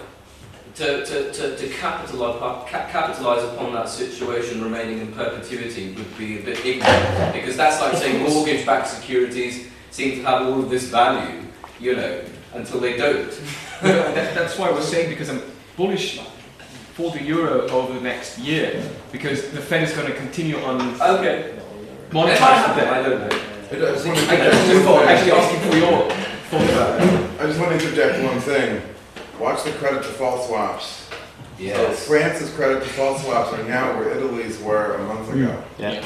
to, 0.75 1.05
to, 1.05 1.31
to, 1.33 1.57
to 1.57 1.69
capitalize, 1.69 2.69
capitalize 2.69 3.43
upon 3.43 3.74
that 3.74 3.89
situation 3.89 4.63
remaining 4.63 5.00
in 5.00 5.12
perpetuity 5.13 5.93
would 5.93 6.17
be 6.17 6.39
a 6.39 6.43
bit 6.43 6.63
ignorant 6.65 7.33
because 7.33 7.57
that's 7.57 7.81
like 7.81 7.98
saying 7.98 8.24
mortgage-backed 8.29 8.88
securities 8.88 9.67
seem 9.91 10.17
to 10.17 10.24
have 10.24 10.43
all 10.43 10.59
of 10.59 10.69
this 10.69 10.86
value, 10.89 11.41
you 11.79 11.95
know, 11.95 12.21
until 12.53 12.79
they 12.79 12.98
don't. 12.98 13.31
That, 13.81 14.36
that's 14.36 14.57
why 14.57 14.67
I 14.67 14.71
was 14.71 14.86
saying 14.86 15.09
because 15.09 15.29
I'm 15.29 15.41
bullish 15.77 16.19
for 17.00 17.12
the 17.12 17.24
euro 17.24 17.62
over 17.70 17.94
the 17.94 18.01
next 18.01 18.38
year 18.39 18.84
because 19.13 19.50
the 19.51 19.62
Fed 19.62 19.84
is 19.84 19.94
going 19.94 20.08
to 20.08 20.18
continue 20.18 20.58
on 20.60 20.82
Okay. 21.00 21.58
monetizing 22.10 22.88
I 22.91 23.01
don't 23.01 23.20
know. 23.22 23.39
I 23.72 23.94
just 23.94 24.06
want 24.06 24.20
to 24.20 24.25
I 24.27 25.13
actually 25.13 25.32
asking 25.32 25.72
for 25.72 25.77
your 25.77 26.10
thought 26.50 26.70
about 26.70 27.01
it. 27.01 27.39
I 27.39 27.46
just 27.46 27.58
want 27.58 27.72
to 27.72 27.77
interject 27.79 28.22
one 28.22 28.41
thing. 28.41 28.82
Watch 29.39 29.63
the 29.63 29.72
credit 29.72 30.01
default 30.01 30.46
swaps. 30.46 31.08
So 31.08 31.15
Yes. 31.58 32.06
France's 32.06 32.53
credit 32.53 32.84
default 32.84 33.22
swaps 33.22 33.53
are 33.53 33.63
now 33.63 33.98
where 33.98 34.10
Italy's 34.18 34.60
were 34.60 34.96
a 34.96 35.03
month 35.06 35.29
mm. 35.29 35.44
ago. 35.44 35.63
Yeah. 35.77 36.06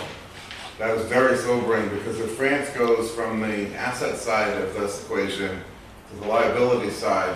That 0.78 0.96
is 0.96 1.08
very 1.08 1.38
sobering 1.38 1.90
because 1.90 2.20
if 2.20 2.36
France 2.36 2.70
goes 2.78 3.10
from 3.10 3.42
the 3.42 3.74
asset 3.76 4.16
side 4.18 4.62
of 4.62 4.76
this 4.76 5.02
equation 5.04 5.60
to 6.12 6.20
the 6.20 6.28
liability 6.28 6.92
side, 6.92 7.36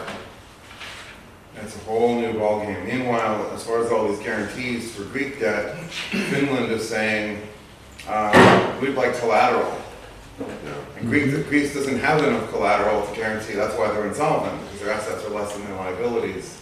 It's 1.64 1.76
a 1.76 1.80
whole 1.80 2.20
new 2.20 2.34
ballgame. 2.34 2.86
Meanwhile, 2.86 3.52
as 3.54 3.64
far 3.64 3.84
as 3.84 3.92
all 3.92 4.08
these 4.08 4.20
guarantees 4.20 4.94
for 4.94 5.04
Greek 5.06 5.40
debt, 5.40 5.76
Finland 5.86 6.72
is 6.72 6.88
saying, 6.88 7.42
uh, 8.08 8.78
we'd 8.82 8.96
like 8.96 9.18
collateral. 9.20 9.76
And 10.98 11.10
Greece, 11.10 11.34
Greece 11.48 11.74
doesn't 11.74 12.00
have 12.00 12.24
enough 12.24 12.50
collateral 12.52 13.06
to 13.06 13.16
guarantee, 13.16 13.54
that's 13.54 13.76
why 13.78 13.92
they're 13.92 14.08
insolvent, 14.08 14.62
because 14.64 14.80
their 14.82 14.94
assets 14.94 15.26
are 15.26 15.30
less 15.30 15.54
than 15.54 15.66
their 15.66 15.76
liabilities. 15.76 16.58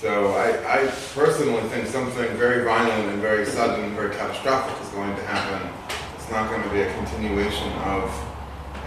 So 0.00 0.32
I, 0.32 0.82
I 0.82 0.86
personally 1.14 1.62
think 1.70 1.86
something 1.86 2.36
very 2.36 2.64
violent 2.64 3.12
and 3.12 3.22
very 3.22 3.46
sudden, 3.46 3.84
and 3.84 3.94
very 3.94 4.14
catastrophic 4.14 4.80
is 4.84 4.92
going 4.92 5.14
to 5.16 5.22
happen. 5.22 5.70
It's 6.16 6.30
not 6.30 6.50
going 6.50 6.62
to 6.62 6.70
be 6.70 6.82
a 6.82 6.94
continuation 6.94 7.72
of 7.84 8.12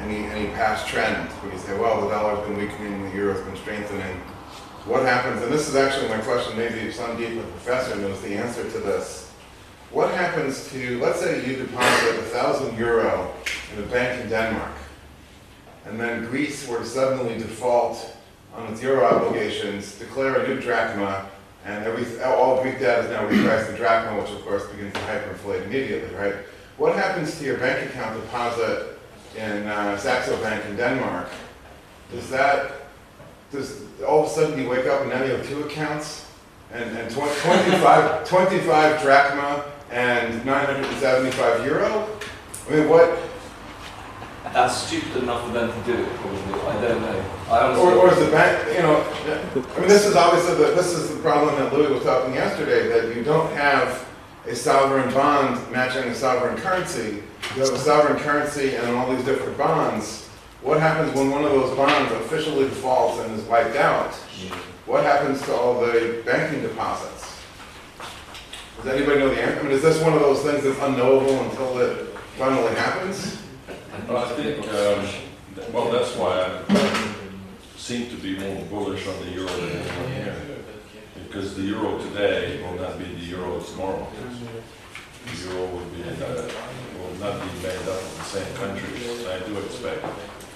any, 0.02 0.26
any 0.26 0.48
past 0.50 0.88
trend, 0.88 1.30
where 1.32 1.52
you 1.52 1.60
say, 1.60 1.78
well, 1.80 2.02
the 2.02 2.10
dollar's 2.10 2.48
been 2.48 2.58
weakening, 2.58 3.10
the 3.10 3.16
euro's 3.16 3.44
been 3.46 3.56
strengthening. 3.56 4.22
What 4.86 5.02
happens, 5.02 5.42
and 5.42 5.52
this 5.52 5.68
is 5.68 5.76
actually 5.76 6.10
my 6.10 6.20
question, 6.20 6.56
maybe 6.56 6.92
Sandeep, 6.92 7.36
the 7.36 7.42
professor, 7.42 7.96
knows 7.96 8.22
the 8.22 8.36
answer 8.36 8.64
to 8.70 8.78
this. 8.80 9.32
What 9.90 10.12
happens 10.12 10.70
to, 10.72 11.00
let's 11.00 11.20
say 11.20 11.44
you 11.44 11.56
deposit 11.56 12.20
a 12.20 12.22
thousand 12.24 12.78
euro 12.78 13.34
in 13.74 13.84
a 13.84 13.88
bank 13.88 14.22
in 14.22 14.30
Denmark, 14.30 14.74
and 15.86 16.00
then 16.00 16.26
Greece 16.26 16.68
were 16.68 16.78
to 16.78 16.86
suddenly 16.86 17.36
default 17.40 18.16
on 18.56 18.72
its 18.72 18.84
euro 18.84 19.06
obligations, 19.06 19.98
declare 19.98 20.40
a 20.42 20.48
new 20.48 20.62
drachma, 20.62 21.30
and 21.66 21.84
every, 21.84 22.22
all 22.22 22.62
Greek 22.62 22.80
debt 22.80 23.06
is 23.06 23.10
now 23.10 23.28
repriced 23.28 23.72
in 23.72 23.76
drachma, 23.76 24.22
which 24.22 24.30
of 24.30 24.44
course 24.44 24.68
begins 24.68 24.94
to 24.94 25.00
hyperinflate 25.00 25.66
immediately, 25.66 26.16
right? 26.16 26.36
What 26.78 26.96
happens 26.96 27.40
to 27.40 27.44
your 27.44 27.58
bank 27.58 27.90
account 27.90 28.22
deposit 28.22 29.00
in 29.36 29.66
uh, 29.66 29.98
Saxo 29.98 30.40
Bank 30.44 30.64
in 30.66 30.76
Denmark? 30.76 31.28
Does 32.12 32.30
that, 32.30 32.85
does, 33.56 33.82
all 34.08 34.22
of 34.24 34.28
a 34.28 34.30
sudden 34.30 34.60
you 34.62 34.70
wake 34.70 34.86
up 34.86 35.02
and 35.02 35.10
now 35.10 35.24
you 35.24 35.32
have 35.32 35.48
two 35.48 35.64
accounts? 35.64 36.30
And, 36.74 36.98
and 36.98 37.10
twen- 37.12 37.34
25, 37.42 38.28
25 38.30 39.02
drachma 39.02 39.66
and 39.92 40.46
975 40.46 41.66
euro? 41.66 42.08
I 42.68 42.76
mean, 42.76 42.90
what, 42.90 43.18
That's 44.54 44.76
stupid 44.76 45.24
enough 45.24 45.46
for 45.48 45.54
them 45.54 45.72
to 45.72 45.92
do 45.92 46.02
it, 46.04 46.10
probably. 46.16 46.62
I 46.62 46.82
don't 46.82 47.02
know. 47.02 47.26
I. 47.50 47.76
Or, 47.78 47.94
or 47.94 48.12
is 48.12 48.20
the 48.20 48.32
bank, 48.32 48.76
you 48.76 48.82
know, 48.82 49.02
I 49.76 49.80
mean, 49.80 49.88
this 49.88 50.06
is 50.06 50.16
obviously, 50.16 50.56
the 50.56 50.72
this 50.74 50.94
is 50.94 51.10
the 51.16 51.22
problem 51.22 51.56
that 51.56 51.72
Louis 51.74 51.94
was 51.94 52.04
talking 52.04 52.34
yesterday, 52.34 52.88
that 52.88 53.16
you 53.16 53.24
don't 53.24 53.52
have 53.54 54.06
a 54.48 54.56
sovereign 54.56 55.12
bond 55.14 55.60
matching 55.72 56.04
a 56.04 56.16
sovereign 56.16 56.58
currency. 56.58 57.24
You 57.56 57.62
have 57.62 57.74
a 57.74 57.80
sovereign 57.80 58.18
currency 58.20 58.76
and 58.76 58.96
all 58.96 59.14
these 59.16 59.26
different 59.26 59.58
bonds. 59.58 60.25
What 60.66 60.80
happens 60.80 61.14
when 61.14 61.30
one 61.30 61.46
of 61.46 61.52
those 61.52 61.78
bonds 61.78 62.12
officially 62.14 62.64
defaults 62.66 63.20
and 63.20 63.40
is 63.40 63.46
wiped 63.46 63.76
out? 63.76 64.16
What 64.88 65.04
happens 65.04 65.40
to 65.44 65.54
all 65.54 65.80
the 65.80 66.24
banking 66.26 66.64
deposits? 66.64 67.40
Does 68.78 68.88
anybody 68.88 69.20
know 69.20 69.30
the 69.30 69.40
answer? 69.40 69.60
I 69.60 69.62
mean, 69.62 69.74
is 69.74 69.84
this 69.84 70.02
one 70.02 70.14
of 70.14 70.22
those 70.22 70.42
things 70.42 70.64
that's 70.64 70.80
unknowable 70.80 71.40
until 71.44 71.78
it 71.78 72.18
finally 72.40 72.74
happens? 72.74 73.44
But 74.08 74.16
I 74.16 74.30
think, 74.38 74.68
um, 74.70 75.72
well, 75.72 75.92
that's 75.92 76.16
why 76.16 76.60
I 76.68 77.16
seem 77.78 78.10
to 78.10 78.16
be 78.16 78.40
more 78.40 78.66
bullish 78.66 79.06
on 79.08 79.20
the 79.24 79.34
euro 79.34 79.48
than 79.48 79.70
anyone 79.70 80.12
here. 80.14 80.36
Because 81.28 81.56
the 81.56 81.62
euro 81.62 82.00
today 82.00 82.60
will 82.64 82.82
not 82.82 82.98
be 82.98 83.06
the 83.06 83.26
euro 83.28 83.60
tomorrow. 83.60 84.08
The 85.28 85.48
euro 85.48 85.68
will 85.68 85.86
be, 85.86 86.02
uh, 86.02 86.50
will 86.98 87.16
not 87.20 87.40
be 87.40 87.62
made 87.62 87.88
up 87.88 88.02
of 88.02 88.18
the 88.18 88.24
same 88.24 88.56
countries. 88.56 89.28
I 89.28 89.46
do 89.46 89.60
expect 89.60 90.04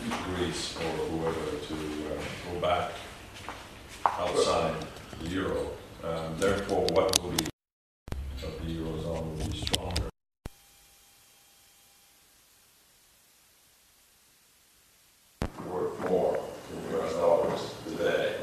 Greece 0.07 0.77
or 0.77 0.89
whoever 1.07 1.57
to 1.67 1.73
uh, 1.73 2.53
go 2.53 2.59
back 2.61 2.91
outside 4.05 4.73
the 5.21 5.29
euro. 5.29 5.71
Um, 6.03 6.37
Therefore, 6.39 6.85
what 6.93 7.21
will 7.21 7.31
be 7.31 7.45
of 8.41 8.65
the 8.65 8.73
eurozone 8.77 9.37
will 9.37 9.45
be 9.49 9.57
stronger. 9.57 10.09
worth 15.67 16.09
more 16.09 16.39
in 16.71 16.97
US 16.97 17.13
dollars 17.13 17.73
today 17.85 18.35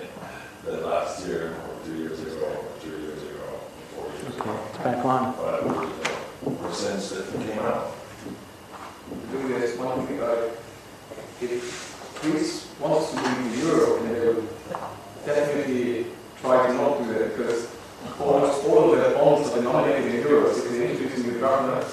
than 0.65 0.83
last 0.85 1.27
year, 1.27 1.49
or 1.53 1.85
two 1.87 1.95
years 1.97 2.21
ago, 2.21 2.65
three 2.81 3.01
years 3.01 3.23
ago, 3.23 3.61
four 3.95 4.07
years 4.23 4.37
ago. 4.37 4.59
It's 4.69 4.79
back 4.79 5.05
on. 5.05 5.35
But 5.37 5.65
uh, 5.65 6.73
since 6.73 7.13
it 7.13 7.33
came 7.33 7.59
out, 7.61 7.93
doing 9.33 9.49
this 9.49 9.79
one 9.79 10.07
thing, 10.07 10.21
like, 10.21 10.66
if 11.41 12.19
Greece 12.23 12.69
wants 12.81 13.11
to 13.11 13.17
be 13.17 13.27
in 13.27 13.51
the 13.51 13.57
euro, 13.67 13.99
they 14.03 14.21
will 14.29 14.43
definitely 15.25 16.07
try 16.41 16.67
to 16.67 16.75
not 16.75 16.99
do 17.03 17.13
that, 17.15 17.37
because 17.37 17.69
almost 18.21 18.65
all 18.67 18.95
of 18.95 18.99
the 19.01 19.11
bonds 19.19 19.51
are 19.51 19.57
denominated 19.57 20.15
in 20.15 20.23
euros, 20.25 20.59
if 20.65 20.71
they 20.71 20.91
introduce 20.91 21.25
new 21.25 21.39
government, 21.41 21.87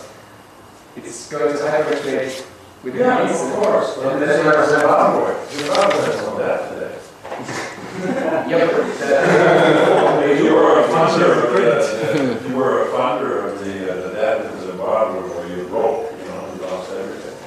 it's 0.95 1.29
going 1.29 1.51
to 1.51 1.59
hyperinflate 1.63 2.45
with 2.83 2.93
the 2.93 2.99
Greece. 3.03 3.41
of 3.41 3.53
course, 3.55 3.97
And 3.97 4.21
then 4.21 4.45
there's 4.45 4.69
Zimbabwe 4.69 5.33
has 5.33 6.27
on 6.27 6.37
that 6.39 6.59
today. 6.69 6.97
Yeah, 8.49 8.67
but, 8.67 8.83
uh, 9.01 10.43
You 10.43 10.53
were 10.55 10.79
a 10.79 10.87
funder 10.89 11.29
of 11.45 11.53
the, 11.53 12.49
you 12.49 12.55
were 12.55 12.81
a 12.83 12.85
funder 12.91 13.51
of 13.53 13.59
the, 13.63 13.73
uh, 13.91 14.07
the 14.07 14.13
debt 14.13 14.45
in 14.53 14.59
Zimbabwe 14.61 15.19
where 15.29 15.47
you 15.57 15.63
broke, 15.67 16.11
you 16.11 16.25
know, 16.25 16.53
you 16.55 16.61
lost 16.61 16.91
everything. 16.91 17.37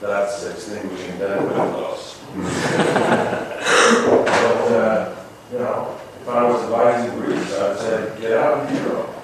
That's 0.00 0.44
extinguishing 0.46 1.18
debt 1.18 1.42
with 1.42 1.56
loss. 1.56 2.20
But, 2.34 4.28
uh, 4.72 5.14
you 5.52 5.58
know, 5.58 5.98
if 6.22 6.28
I 6.28 6.42
was 6.44 6.62
advising 6.64 7.18
Greece, 7.20 7.52
I'd 7.58 7.78
say, 7.78 8.20
get 8.20 8.32
out 8.38 8.58
of 8.60 8.68
the 8.72 8.80
euro. 8.82 9.14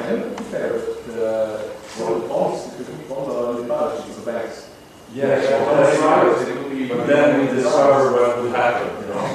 and 0.00 0.40
fair, 0.46 0.72
but, 0.72 1.14
uh, 1.18 1.62
well, 1.98 2.18
the 2.18 2.28
bonds, 2.28 2.60
because 2.76 2.94
bonds 3.08 3.28
are 3.34 3.46
on 3.46 3.56
the 3.56 3.68
balance 3.68 4.04
sheets 4.04 4.18
of 4.18 4.24
banks. 4.26 4.68
Yes, 5.14 5.44
Yeah, 5.48 5.62
well, 5.62 5.76
that's 5.76 5.98
right. 6.00 6.48
It 6.48 6.56
will 6.62 6.70
be- 6.70 6.88
But 6.88 7.06
then 7.06 7.40
we 7.40 7.46
discover 7.54 8.12
what 8.12 8.42
would 8.42 8.52
happen, 8.52 8.88
you 9.02 9.14
know? 9.14 9.26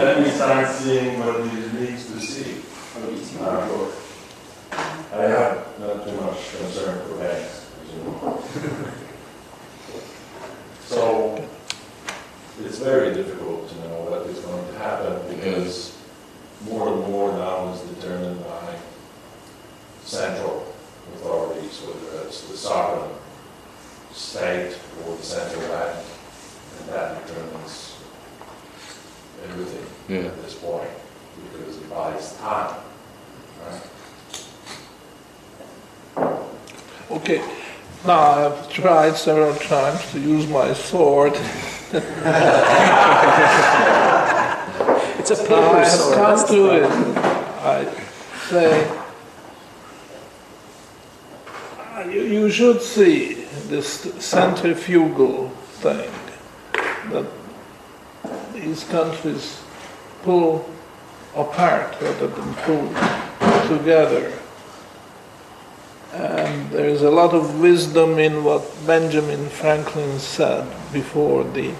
Then 0.00 0.22
we 0.24 0.30
start 0.30 0.68
seeing 0.74 1.20
what 1.20 1.40
we 1.42 1.48
need 1.48 1.98
to 1.98 2.20
see. 2.20 2.62
Uh, 3.40 3.88
I 5.12 5.22
have 5.22 5.56
not 5.78 6.04
too 6.06 6.14
much 6.20 6.38
concern 6.58 6.98
for 7.06 7.14
banks, 7.18 7.66
as 7.82 7.94
you 7.94 8.00
know. 8.02 8.42
So, 10.86 11.48
it's 12.64 12.75
very 12.86 13.12
difficult 13.12 13.68
to 13.68 13.74
know 13.80 13.98
what 14.06 14.24
is 14.30 14.38
going 14.38 14.64
to 14.72 14.78
happen 14.78 15.18
because 15.34 15.98
more 16.70 16.86
and 16.92 17.00
more 17.10 17.32
now 17.32 17.72
is 17.72 17.80
determined 17.80 18.40
by 18.44 18.76
central 20.04 20.72
authorities, 21.14 21.80
whether 21.82 22.22
it's 22.24 22.42
the 22.42 22.56
sovereign 22.56 23.10
state 24.12 24.76
or 25.04 25.16
the 25.16 25.22
central 25.24 25.62
bank, 25.66 25.98
and 26.78 26.88
that 26.90 27.26
determines 27.26 27.96
everything 29.48 29.86
Yeah. 30.08 30.28
at 30.28 30.42
this 30.44 30.54
point, 30.54 30.88
because 31.52 31.78
it 31.78 31.90
buys 31.90 32.36
time, 32.36 32.76
right? 33.66 33.82
Okay, 37.10 37.42
now 38.06 38.20
I've 38.46 38.68
tried 38.72 39.16
several 39.16 39.56
times 39.56 40.08
to 40.12 40.20
use 40.20 40.46
my 40.46 40.72
sword. 40.72 41.36
It's 45.28 45.40
a 45.40 45.44
paper 45.44 45.54
have 45.54 45.88
sword. 45.88 46.14
come 46.14 46.48
to 46.48 46.84
it. 46.84 46.90
I 47.64 47.84
say, 48.48 49.00
you, 52.04 52.20
you 52.22 52.48
should 52.48 52.80
see 52.80 53.34
this 53.66 54.02
centrifugal 54.24 55.48
thing 55.82 56.08
that 57.10 57.26
these 58.54 58.84
countries 58.84 59.60
pull 60.22 60.70
apart 61.34 62.00
rather 62.00 62.28
than 62.28 62.54
pull 62.54 62.86
together. 63.66 64.32
There 66.70 66.88
is 66.88 67.02
a 67.02 67.10
lot 67.10 67.32
of 67.32 67.60
wisdom 67.60 68.18
in 68.18 68.42
what 68.42 68.62
Benjamin 68.86 69.48
Franklin 69.48 70.18
said 70.18 70.66
before 70.92 71.44
the 71.44 71.72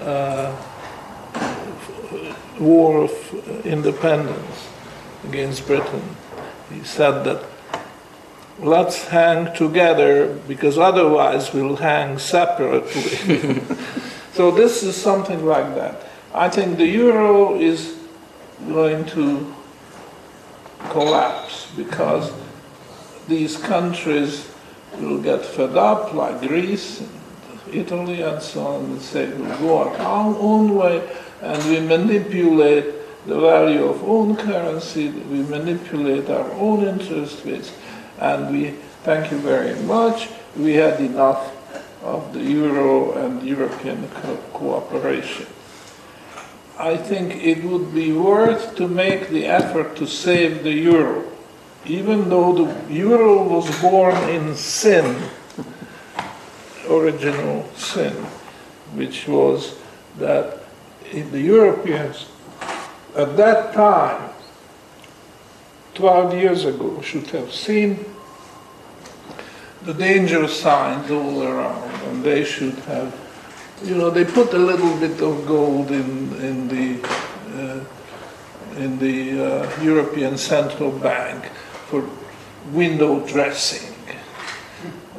uh, 0.00 0.56
war 2.58 3.04
of 3.04 3.66
independence 3.66 4.68
against 5.28 5.66
Britain. 5.66 6.16
He 6.72 6.84
said 6.84 7.24
that 7.24 7.44
let's 8.58 9.08
hang 9.08 9.54
together 9.54 10.34
because 10.48 10.78
otherwise 10.78 11.52
we'll 11.52 11.76
hang 11.76 12.18
separately. 12.18 13.60
so 14.32 14.50
this 14.50 14.82
is 14.82 14.96
something 14.96 15.44
like 15.44 15.74
that. 15.74 16.08
I 16.32 16.48
think 16.48 16.78
the 16.78 16.86
euro 16.86 17.60
is 17.60 17.94
going 18.68 19.04
to 19.06 19.54
collapse 20.90 21.70
because 21.76 22.32
these 23.28 23.56
countries 23.56 24.50
will 25.00 25.18
get 25.18 25.44
fed 25.44 25.76
up, 25.76 26.14
like 26.14 26.40
Greece 26.40 27.00
and 27.00 27.10
Italy 27.72 28.22
and 28.22 28.40
so 28.40 28.66
on, 28.66 28.84
and 28.84 29.00
say 29.00 29.28
we'll 29.32 29.58
go 29.58 29.78
our 29.78 30.36
own 30.38 30.74
way 30.74 31.06
and 31.42 31.62
we 31.64 31.80
manipulate 31.80 32.94
the 33.26 33.38
value 33.38 33.84
of 33.84 34.02
own 34.04 34.36
currency, 34.36 35.08
we 35.08 35.42
manipulate 35.42 36.30
our 36.30 36.50
own 36.52 36.84
interest 36.86 37.44
rates, 37.44 37.72
and 38.20 38.52
we, 38.52 38.70
thank 39.02 39.32
you 39.32 39.38
very 39.38 39.74
much, 39.82 40.28
we 40.56 40.74
had 40.74 41.00
enough 41.00 41.52
of 42.04 42.32
the 42.32 42.40
euro 42.40 43.12
and 43.14 43.42
European 43.42 44.08
co- 44.08 44.36
cooperation. 44.52 45.46
I 46.78 46.96
think 46.96 47.42
it 47.42 47.64
would 47.64 47.92
be 47.92 48.12
worth 48.12 48.76
to 48.76 48.86
make 48.86 49.28
the 49.28 49.46
effort 49.46 49.96
to 49.96 50.06
save 50.06 50.62
the 50.62 50.72
euro, 50.72 51.24
even 51.86 52.28
though 52.28 52.52
the 52.64 52.94
euro 52.94 53.42
was 53.42 53.80
born 53.80 54.16
in 54.28 54.54
sin, 54.54 55.16
original 56.88 57.68
sin, 57.74 58.12
which 58.94 59.28
was 59.28 59.76
that 60.18 60.58
the 61.12 61.40
Europeans 61.40 62.26
at 63.16 63.36
that 63.38 63.72
time, 63.72 64.30
12 65.94 66.34
years 66.34 66.64
ago, 66.66 67.00
should 67.00 67.26
have 67.28 67.50
seen 67.52 68.04
the 69.84 69.94
danger 69.94 70.46
signs 70.48 71.10
all 71.10 71.42
around, 71.42 71.90
and 72.08 72.22
they 72.22 72.44
should 72.44 72.74
have, 72.80 73.14
you 73.82 73.94
know, 73.94 74.10
they 74.10 74.24
put 74.24 74.52
a 74.52 74.58
little 74.58 74.94
bit 74.98 75.22
of 75.22 75.46
gold 75.46 75.90
in, 75.90 76.34
in 76.42 76.68
the, 76.68 77.08
uh, 77.54 77.80
in 78.78 78.98
the 78.98 79.40
uh, 79.42 79.82
European 79.82 80.36
Central 80.36 80.90
Bank 80.90 81.50
for 81.86 82.08
window 82.72 83.26
dressing. 83.26 83.94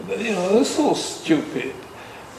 You 0.09 0.31
know, 0.31 0.59
it's 0.59 0.71
so 0.71 0.93
stupid. 0.93 1.73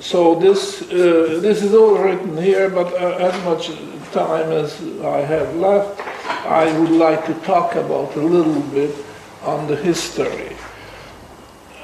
So 0.00 0.34
this, 0.36 0.82
uh, 0.82 1.38
this 1.42 1.62
is 1.62 1.74
all 1.74 1.98
written 1.98 2.36
here, 2.36 2.68
but 2.70 2.92
uh, 2.94 3.16
as 3.18 3.34
much 3.44 3.70
time 4.12 4.52
as 4.52 4.80
I 5.02 5.18
have 5.18 5.54
left, 5.56 6.00
I 6.46 6.70
would 6.78 6.90
like 6.90 7.26
to 7.26 7.34
talk 7.44 7.74
about 7.74 8.14
a 8.16 8.20
little 8.20 8.60
bit 8.62 8.94
on 9.42 9.66
the 9.66 9.76
history. 9.76 10.56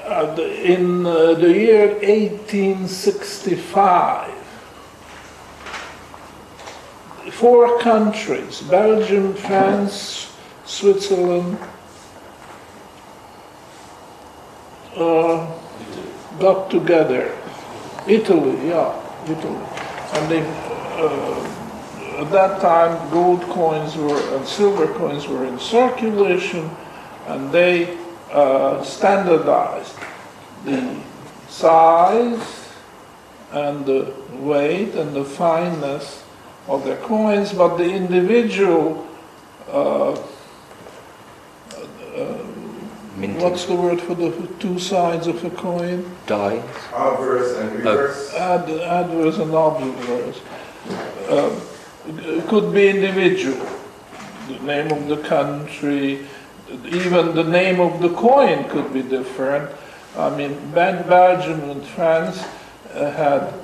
Uh, 0.04 0.34
the- 0.34 0.62
in 0.64 1.04
uh, 1.06 1.34
the 1.34 1.52
year 1.52 1.88
1865, 2.02 4.30
four 7.32 7.78
countries, 7.80 8.60
Belgium, 8.62 9.34
France, 9.34 10.30
Switzerland, 10.66 11.58
uh, 14.96 15.46
got 16.38 16.70
together 16.70 17.36
Italy, 18.06 18.68
yeah, 18.68 18.92
Italy. 19.24 19.66
And 20.12 20.30
they, 20.30 20.40
uh, 21.00 22.20
at 22.20 22.30
that 22.30 22.60
time, 22.60 23.10
gold 23.10 23.42
coins 23.42 23.96
were, 23.96 24.36
and 24.36 24.46
silver 24.46 24.86
coins 24.94 25.26
were 25.26 25.44
in 25.44 25.58
circulation, 25.58 26.70
and 27.26 27.50
they 27.50 27.98
uh, 28.30 28.82
standardized 28.82 29.96
the 30.64 31.00
size 31.48 32.68
and 33.52 33.86
the 33.86 34.12
weight 34.32 34.94
and 34.94 35.14
the 35.14 35.24
fineness 35.24 36.24
of 36.68 36.84
their 36.84 36.96
coins, 36.98 37.52
but 37.52 37.76
the 37.76 37.88
individual, 37.88 39.06
uh, 39.70 40.14
uh, 43.14 43.20
Minting. 43.20 43.40
what's 43.42 43.64
the 43.66 43.74
word 43.74 44.00
for 44.00 44.14
the 44.14 44.30
two 44.58 44.78
sides 44.78 45.26
of 45.26 45.44
a 45.44 45.50
coin? 45.50 46.04
Die. 46.26 46.62
Obverse 46.92 47.56
and 47.58 47.72
reverse. 47.76 48.34
Ad, 48.34 48.68
adverse 48.70 49.38
and 49.38 49.54
obverse 49.54 50.40
um, 51.28 51.60
it 52.06 52.46
could 52.48 52.72
be 52.72 52.88
individual. 52.88 53.66
The 54.48 54.58
name 54.60 54.90
of 54.92 55.08
the 55.08 55.16
country, 55.28 56.26
even 56.84 57.34
the 57.34 57.44
name 57.44 57.80
of 57.80 58.00
the 58.00 58.10
coin 58.10 58.68
could 58.68 58.92
be 58.92 59.02
different. 59.02 59.70
I 60.16 60.34
mean, 60.36 60.70
Bel- 60.72 61.02
Belgium 61.04 61.70
and 61.70 61.84
France 61.84 62.44
uh, 62.92 63.10
had 63.10 63.54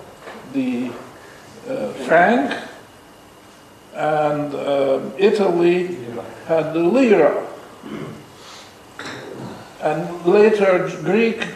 the 0.53 0.91
uh, 1.69 1.93
franc, 2.09 2.57
and 3.95 4.55
um 4.55 5.13
Italy 5.19 5.97
had 6.47 6.73
the 6.73 6.81
lira. 6.81 7.47
And 9.83 10.27
later 10.27 10.91
Greek, 11.03 11.47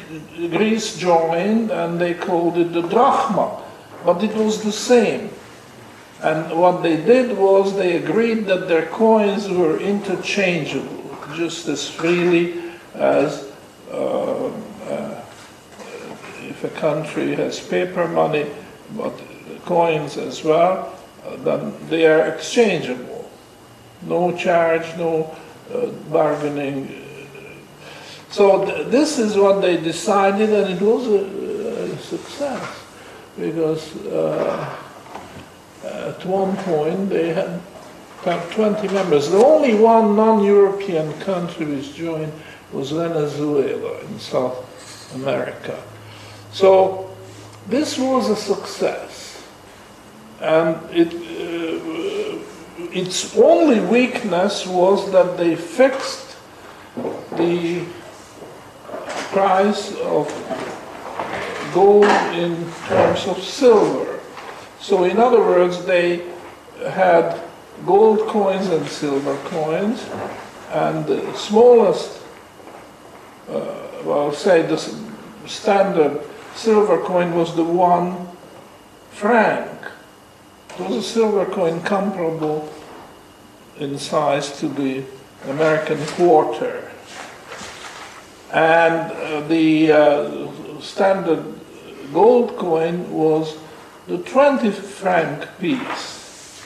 Greece 0.50 0.96
joined 0.96 1.70
and 1.70 2.00
they 2.00 2.14
called 2.14 2.56
it 2.56 2.72
the 2.72 2.82
drachma, 2.82 3.62
but 4.04 4.22
it 4.22 4.34
was 4.34 4.62
the 4.62 4.72
same. 4.72 5.30
And 6.22 6.58
what 6.58 6.82
they 6.82 6.96
did 6.96 7.36
was 7.36 7.76
they 7.76 7.96
agreed 7.96 8.46
that 8.46 8.66
their 8.66 8.86
coins 8.86 9.48
were 9.48 9.78
interchangeable, 9.78 11.18
just 11.34 11.68
as 11.68 11.88
freely 11.88 12.62
as 12.94 13.52
uh, 13.92 14.46
uh, 14.88 15.22
if 16.40 16.64
a 16.64 16.70
country 16.70 17.34
has 17.34 17.60
paper 17.60 18.08
money, 18.08 18.46
but 18.96 19.12
coins 19.66 20.16
as 20.16 20.42
well, 20.42 20.98
uh, 21.26 21.36
then 21.36 21.74
they 21.88 22.06
are 22.06 22.26
exchangeable. 22.26 23.30
No 24.02 24.34
charge, 24.36 24.96
no 24.96 25.34
uh, 25.72 25.86
bargaining. 26.10 27.03
So 28.34 28.64
th- 28.64 28.88
this 28.88 29.20
is 29.20 29.36
what 29.36 29.62
they 29.62 29.76
decided, 29.76 30.50
and 30.50 30.74
it 30.74 30.82
was 30.82 31.06
a, 31.06 31.92
a 31.94 31.98
success 31.98 32.66
because 33.38 33.94
uh, 34.06 34.74
at 35.84 36.26
one 36.26 36.56
point 36.56 37.10
they 37.10 37.32
had 37.32 37.60
about 38.22 38.50
20 38.50 38.88
members. 38.88 39.30
The 39.30 39.38
only 39.38 39.74
one 39.76 40.16
non-European 40.16 41.12
country 41.20 41.64
which 41.64 41.94
joined 41.94 42.32
was 42.72 42.90
Venezuela 42.90 44.00
in 44.00 44.18
South 44.18 45.14
America. 45.14 45.80
So 46.50 47.14
this 47.68 47.96
was 47.96 48.30
a 48.30 48.36
success, 48.36 49.44
and 50.40 50.74
it, 50.90 51.14
uh, 51.14 52.38
its 52.90 53.36
only 53.36 53.78
weakness 53.78 54.66
was 54.66 55.12
that 55.12 55.38
they 55.38 55.54
fixed 55.54 56.36
the 57.36 57.86
price 59.34 59.92
of 60.02 60.30
gold 61.74 62.04
in 62.34 62.54
terms 62.86 63.26
of 63.26 63.42
silver. 63.42 64.20
So 64.80 65.02
in 65.02 65.18
other 65.18 65.40
words, 65.40 65.84
they 65.84 66.30
had 66.88 67.40
gold 67.84 68.28
coins 68.28 68.68
and 68.68 68.86
silver 68.86 69.36
coins, 69.48 70.06
and 70.70 71.04
the 71.04 71.34
smallest, 71.34 72.22
uh, 73.48 73.74
well, 74.04 74.32
say 74.32 74.62
the 74.62 74.78
standard 75.46 76.20
silver 76.54 76.98
coin 77.02 77.34
was 77.34 77.56
the 77.56 77.64
one 77.64 78.28
franc. 79.10 79.68
It 80.78 80.88
was 80.88 80.96
a 80.96 81.02
silver 81.02 81.46
coin 81.46 81.82
comparable 81.82 82.72
in 83.80 83.98
size 83.98 84.60
to 84.60 84.68
the 84.68 85.02
American 85.48 85.98
quarter. 86.14 86.93
And 88.54 89.10
uh, 89.10 89.40
the 89.48 89.92
uh, 89.92 90.80
standard 90.80 91.44
gold 92.12 92.56
coin 92.56 93.12
was 93.12 93.56
the 94.06 94.18
20 94.18 94.70
franc 94.70 95.48
piece. 95.58 96.62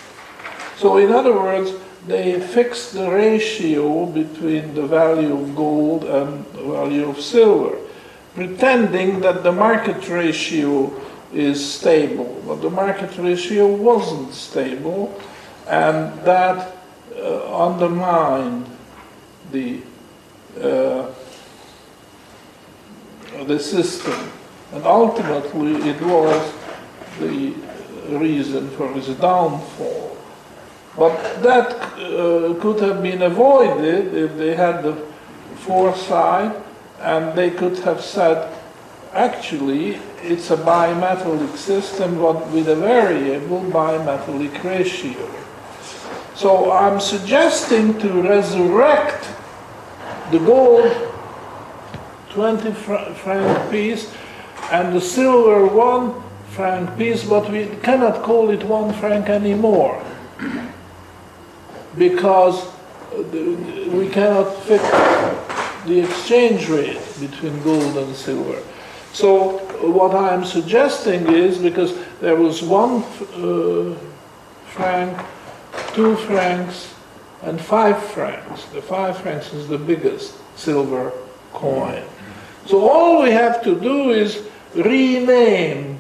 So, 0.77 0.99
in 0.99 1.13
other 1.13 1.33
words, 1.33 1.73
they 2.07 2.39
fixed 2.41 2.93
the 2.93 3.11
ratio 3.11 4.05
between 4.05 4.75
the 4.75 4.87
value 4.87 5.33
of 5.33 5.57
gold 5.57 6.05
and 6.05 6.45
the 6.53 6.63
value 6.63 7.09
of 7.09 7.21
silver, 7.21 7.79
pretending 8.35 9.21
that 9.21 9.43
the 9.43 9.53
market 9.53 10.09
ratio 10.11 10.93
is 11.33 11.59
stable. 11.75 12.43
But 12.47 12.61
the 12.61 12.71
market 12.71 13.17
ratio 13.17 13.67
wasn't 13.67 14.35
stable, 14.35 15.19
and 15.67 16.19
that 16.25 16.77
uh, 17.17 17.67
undermined 17.67 18.67
the 19.53 19.81
uh, 20.61 21.13
the 23.45 23.59
system. 23.59 24.31
And 24.73 24.85
ultimately, 24.85 25.77
it 25.89 26.01
was 26.03 26.53
the 27.21 27.55
reason 28.09 28.71
for 28.71 28.89
his 28.93 29.09
downfall. 29.17 30.17
But 30.97 31.43
that 31.43 31.73
uh, 31.73 32.55
could 32.61 32.81
have 32.81 33.03
been 33.03 33.23
avoided 33.23 34.15
if 34.15 34.37
they 34.37 34.55
had 34.55 34.83
the 34.83 34.95
foresight 35.57 36.57
and 37.01 37.39
they 37.39 37.51
could 37.51 37.79
have 37.81 38.01
said, 38.01 38.53
actually, 39.13 40.01
it's 40.23 40.51
a 40.51 40.57
bimetallic 40.57 41.57
system 41.57 42.21
but 42.21 42.49
with 42.51 42.69
a 42.69 42.77
variable 42.77 43.61
bimetallic 43.61 44.63
ratio. 44.65 45.31
So 46.35 46.73
I'm 46.73 47.01
suggesting 47.01 47.99
to 48.01 48.23
resurrect 48.23 49.29
the 50.31 50.39
gold 50.39 51.08
20 52.31 52.73
fr- 52.73 53.13
franc 53.23 53.71
piece 53.71 54.13
and 54.71 54.95
the 54.95 55.01
silver 55.01 55.67
1 55.67 56.23
franc 56.51 56.99
piece, 56.99 57.25
but 57.25 57.51
we 57.51 57.67
cannot 57.83 58.23
call 58.23 58.51
it 58.51 58.63
1 58.65 58.93
franc 58.95 59.29
anymore 59.29 60.03
because 61.97 62.67
uh, 63.13 63.23
we 63.93 64.09
cannot 64.09 64.51
fix 64.65 64.83
the 65.87 66.01
exchange 66.01 66.69
rate 66.69 67.01
between 67.21 67.61
gold 67.63 67.97
and 67.97 68.15
silver. 68.15 68.63
So 69.13 69.59
what 69.81 70.15
I 70.15 70.35
am 70.35 70.45
suggesting 70.45 71.33
is, 71.33 71.59
because 71.59 71.99
there 72.21 72.37
was 72.37 72.63
one 72.63 73.03
uh, 73.03 73.97
franc, 74.67 75.19
two 75.95 76.15
francs, 76.17 76.95
and 77.43 77.61
five 77.61 78.01
francs. 78.03 78.65
The 78.67 78.83
five 78.83 79.17
francs 79.19 79.53
is 79.53 79.69
the 79.69 79.79
biggest 79.79 80.37
silver 80.57 81.13
coin. 81.53 82.05
So 82.69 82.87
all 82.87 83.23
we 83.23 83.31
have 83.31 83.63
to 83.65 83.81
do 83.81 84.11
is 84.11 84.43
rename, 84.75 85.99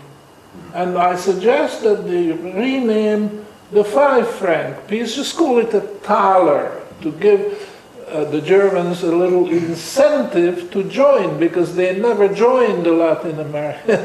and 0.75 0.99
I 0.99 1.17
suggest 1.17 1.83
that 1.83 2.07
they 2.07 2.33
rename 2.33 3.47
the 3.73 3.83
five 3.83 4.29
franc 4.29 4.87
piece, 4.87 5.15
just 5.15 5.35
call 5.35 5.61
it 5.61 5.73
a 5.73 5.81
thaler, 5.81 6.83
to 7.01 7.13
give 7.13 7.73
uh, 8.09 8.25
the 8.25 8.43
Germans 8.43 9.03
a 9.03 9.17
little 9.17 9.49
incentive 9.49 10.71
to 10.73 10.85
join, 10.85 11.39
because 11.39 11.75
they 11.75 11.99
never 11.99 12.29
joined 12.29 12.85
the 12.85 12.93
Latin 12.93 13.37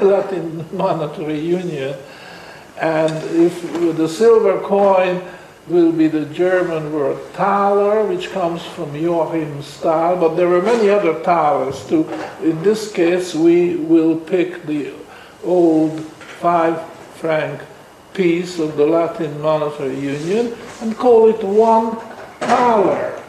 Latin 0.08 0.66
Monetary 0.72 1.40
Union. 1.40 1.98
And 2.80 3.14
if 3.36 3.62
the 3.98 4.08
silver 4.08 4.62
coin 4.62 5.22
will 5.68 5.92
be 5.92 6.08
the 6.08 6.26
German 6.26 6.92
word 6.92 7.18
Thaler, 7.34 8.06
which 8.06 8.32
comes 8.32 8.62
from 8.64 8.92
Joachimsthal, 8.92 10.20
but 10.20 10.36
there 10.36 10.54
are 10.54 10.62
many 10.62 10.90
other 10.90 11.14
thalers 11.24 11.88
too. 11.88 12.10
In 12.42 12.62
this 12.64 12.92
case, 12.92 13.34
we 13.34 13.78
will 13.78 14.20
pick 14.20 14.64
the 14.64 14.94
old 15.44 16.00
five 16.02 16.84
franc 17.16 17.62
piece 18.14 18.60
of 18.60 18.76
the 18.76 18.86
Latin 18.86 19.42
Monetary 19.42 19.98
Union 20.00 20.56
and 20.82 20.98
call 20.98 21.30
it 21.30 21.42
one 21.44 21.96
thaler. 22.40 23.20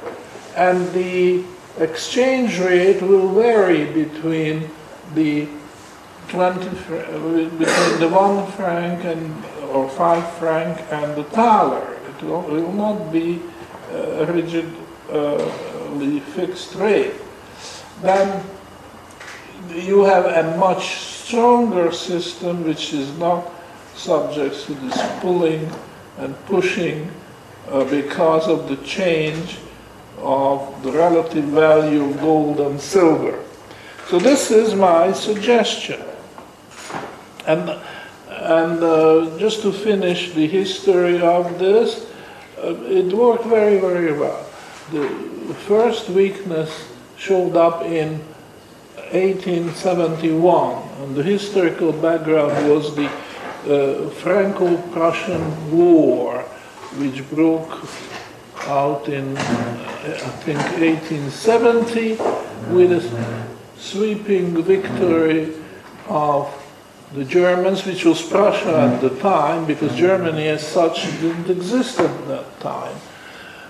And 0.56 0.92
the 0.92 1.44
exchange 1.78 2.58
rate 2.58 3.00
will 3.00 3.32
vary 3.32 3.84
between 3.92 4.68
the 5.14 5.48
20, 6.28 6.68
fr- 6.68 6.94
uh, 6.96 7.48
between 7.58 8.00
the 8.00 8.08
one 8.08 8.50
franc 8.52 9.04
and, 9.04 9.44
or 9.70 9.88
five 9.90 10.28
franc 10.38 10.80
and 10.90 11.14
the 11.16 11.24
thaler. 11.24 11.93
Will, 12.22 12.72
not 12.72 13.12
be 13.12 13.40
uh, 13.92 14.24
a 14.24 14.32
rigidly 14.32 16.20
fixed 16.20 16.74
rate. 16.74 17.14
Then 18.02 18.44
you 19.74 20.04
have 20.04 20.26
a 20.26 20.56
much 20.56 20.96
stronger 20.96 21.92
system 21.92 22.64
which 22.64 22.92
is 22.92 23.16
not 23.18 23.50
subject 23.94 24.66
to 24.66 24.74
this 24.74 25.20
pulling 25.20 25.70
and 26.18 26.34
pushing 26.46 27.10
uh, 27.68 27.84
because 27.84 28.48
of 28.48 28.68
the 28.68 28.76
change 28.84 29.58
of 30.18 30.82
the 30.82 30.92
relative 30.92 31.44
value 31.44 32.04
of 32.04 32.20
gold 32.20 32.60
and 32.60 32.80
silver. 32.80 33.42
So 34.08 34.18
this 34.18 34.50
is 34.50 34.74
my 34.74 35.12
suggestion. 35.12 36.02
And, 37.46 37.78
and 38.44 38.82
uh, 38.82 39.38
just 39.38 39.62
to 39.62 39.72
finish 39.72 40.32
the 40.34 40.46
history 40.46 41.18
of 41.18 41.58
this, 41.58 42.06
uh, 42.62 42.74
it 42.84 43.10
worked 43.10 43.44
very, 43.44 43.78
very 43.78 44.12
well. 44.12 44.44
The 44.92 45.08
first 45.66 46.10
weakness 46.10 46.70
showed 47.16 47.56
up 47.56 47.82
in 47.84 48.20
1871, 49.12 50.82
and 51.00 51.16
the 51.16 51.22
historical 51.22 51.92
background 51.92 52.68
was 52.68 52.94
the 52.94 53.06
uh, 53.06 54.10
Franco-Prussian 54.10 55.74
War, 55.74 56.42
which 56.98 57.26
broke 57.30 57.88
out 58.66 59.08
in, 59.08 59.38
uh, 59.38 59.40
I 60.04 60.30
think, 60.44 60.58
1870 60.58 62.16
with 62.74 62.92
a 62.92 63.46
sweeping 63.78 64.62
victory 64.62 65.54
of 66.08 66.63
the 67.12 67.24
Germans, 67.24 67.84
which 67.84 68.04
was 68.04 68.22
Prussia 68.22 68.92
at 68.92 69.00
the 69.00 69.10
time, 69.20 69.66
because 69.66 69.94
Germany 69.94 70.48
as 70.48 70.66
such 70.66 71.04
didn't 71.20 71.50
exist 71.50 72.00
at 72.00 72.28
that 72.28 72.60
time. 72.60 72.96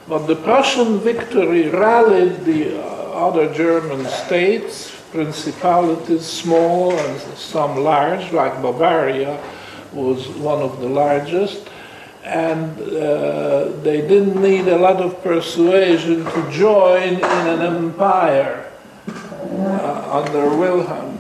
But 0.09 0.27
the 0.27 0.37
Prussian 0.37 0.99
victory 1.01 1.69
rallied 1.69 2.45
the 2.45 2.79
uh, 2.79 2.87
other 3.15 3.53
German 3.53 4.05
states, 4.07 4.95
principalities, 5.11 6.27
small 6.27 6.93
and 6.93 7.21
some 7.37 7.79
large, 7.79 8.33
like 8.33 8.61
Bavaria 8.61 9.41
was 9.93 10.29
one 10.29 10.61
of 10.61 10.81
the 10.81 10.89
largest, 10.89 11.69
and 12.25 12.81
uh, 12.81 13.69
they 13.83 14.01
didn't 14.01 14.41
need 14.41 14.67
a 14.69 14.79
lot 14.79 14.97
of 14.97 15.23
persuasion 15.23 16.25
to 16.25 16.51
join 16.51 17.15
in 17.15 17.23
an 17.23 17.61
empire 17.61 18.71
uh, 19.09 20.23
under 20.25 20.57
Wilhelm. 20.57 21.14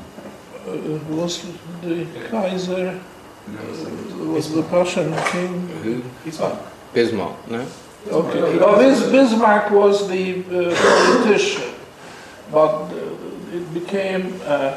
Uh, 0.74 0.98
was 1.14 1.44
the 1.82 2.06
Kaiser, 2.30 3.00
uh, 3.48 4.24
was 4.24 4.52
the 4.52 4.62
Prussian 4.64 5.14
king? 5.30 5.68
Who? 5.84 6.02
Bismarck, 6.92 7.37
no? 7.48 7.66
Okay, 8.10 8.58
well, 8.58 8.76
Bis- 8.78 9.08
Bismarck 9.10 9.70
was 9.70 10.08
the 10.08 10.40
uh, 10.40 10.74
politician, 10.74 11.74
but 12.50 12.90
uh, 12.90 13.56
it 13.56 13.72
became 13.72 14.40
uh, 14.44 14.76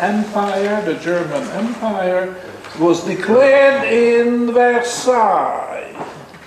an 0.00 0.14
empire, 0.16 0.80
the 0.82 0.94
German 0.94 1.42
Empire, 1.50 2.34
was 2.78 3.04
declared 3.04 3.84
in 3.92 4.52
Versailles, 4.52 5.94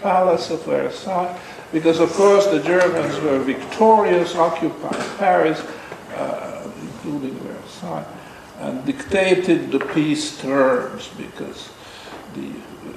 Palace 0.01 0.49
of 0.49 0.63
Versailles, 0.63 1.37
because 1.73 1.99
of 1.99 2.11
course 2.13 2.47
the 2.47 2.61
Germans 2.61 3.19
were 3.19 3.39
victorious, 3.39 4.35
occupied 4.35 5.17
Paris, 5.17 5.59
uh, 6.15 6.69
including 6.81 7.35
Versailles, 7.39 8.05
and 8.59 8.85
dictated 8.85 9.71
the 9.71 9.79
peace 9.79 10.39
terms 10.39 11.09
because 11.17 11.69
the 12.33 12.49
uh, 12.49 12.93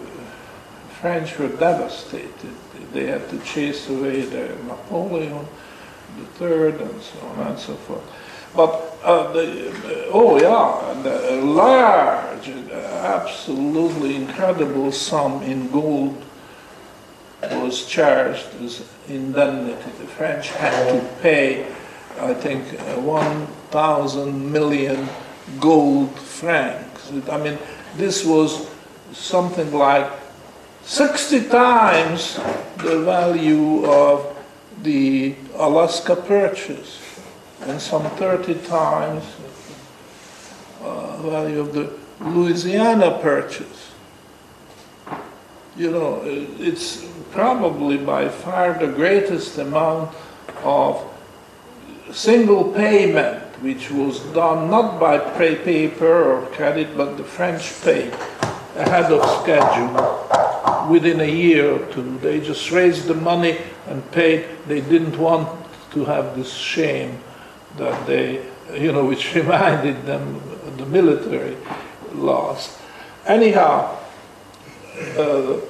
French 1.00 1.38
were 1.38 1.48
devastated. 1.48 2.54
They 2.92 3.06
had 3.06 3.28
to 3.30 3.38
chase 3.40 3.88
away 3.88 4.22
their 4.22 4.56
Napoleon 4.64 5.46
III 6.40 6.70
and 6.70 7.02
so 7.02 7.18
on 7.20 7.46
and 7.46 7.58
so 7.58 7.74
forth. 7.74 8.02
But 8.54 8.98
uh, 9.04 9.32
the, 9.32 9.70
uh, 9.70 10.10
oh 10.12 10.40
yeah, 10.40 10.90
and 10.90 11.06
a 11.06 11.44
large, 11.44 12.48
absolutely 12.70 14.16
incredible 14.16 14.90
sum 14.92 15.42
in 15.42 15.70
gold 15.70 16.20
was 17.42 17.86
charged 17.86 18.46
as 18.62 18.86
indemnity. 19.08 19.90
The 19.98 20.06
French 20.06 20.48
had 20.50 20.92
to 20.92 21.06
pay, 21.22 21.66
I 22.18 22.34
think, 22.34 22.78
uh, 22.80 23.00
1,000 23.00 24.52
million 24.52 25.08
gold 25.58 26.16
francs. 26.18 27.12
I 27.30 27.38
mean, 27.38 27.58
this 27.96 28.24
was 28.24 28.70
something 29.12 29.72
like 29.72 30.10
60 30.82 31.48
times 31.48 32.38
the 32.78 33.00
value 33.04 33.84
of 33.86 34.36
the 34.82 35.34
Alaska 35.56 36.16
purchase 36.16 36.98
and 37.62 37.80
some 37.80 38.02
30 38.16 38.54
times 38.66 39.24
uh, 40.82 41.16
value 41.18 41.60
of 41.60 41.74
the 41.74 41.92
Louisiana 42.20 43.18
purchase. 43.20 43.92
You 45.76 45.90
know, 45.90 46.22
it's 46.24 47.04
probably 47.30 47.96
by 47.96 48.28
far 48.28 48.74
the 48.78 48.86
greatest 48.88 49.58
amount 49.58 50.14
of 50.62 51.06
single 52.12 52.72
payment 52.72 53.49
which 53.60 53.90
was 53.90 54.20
done 54.32 54.70
not 54.70 54.98
by 54.98 55.18
paper 55.18 56.32
or 56.32 56.46
credit, 56.46 56.96
but 56.96 57.16
the 57.16 57.24
French 57.24 57.80
paid 57.82 58.12
ahead 58.76 59.12
of 59.12 59.22
schedule 59.42 60.88
within 60.90 61.20
a 61.20 61.30
year 61.30 61.70
or 61.74 61.92
two. 61.92 62.18
They 62.18 62.40
just 62.40 62.70
raised 62.70 63.06
the 63.06 63.14
money 63.14 63.58
and 63.86 64.08
paid. 64.12 64.46
They 64.66 64.80
didn't 64.80 65.18
want 65.18 65.48
to 65.92 66.04
have 66.04 66.36
this 66.36 66.52
shame 66.52 67.18
that 67.76 68.06
they, 68.06 68.46
you 68.72 68.92
know, 68.92 69.04
which 69.10 69.34
reminded 69.34 70.06
them 70.06 70.36
of 70.66 70.78
the 70.78 70.86
military 70.86 71.56
loss. 72.14 72.78
Anyhow, 73.26 73.98
uh, 75.18 75.60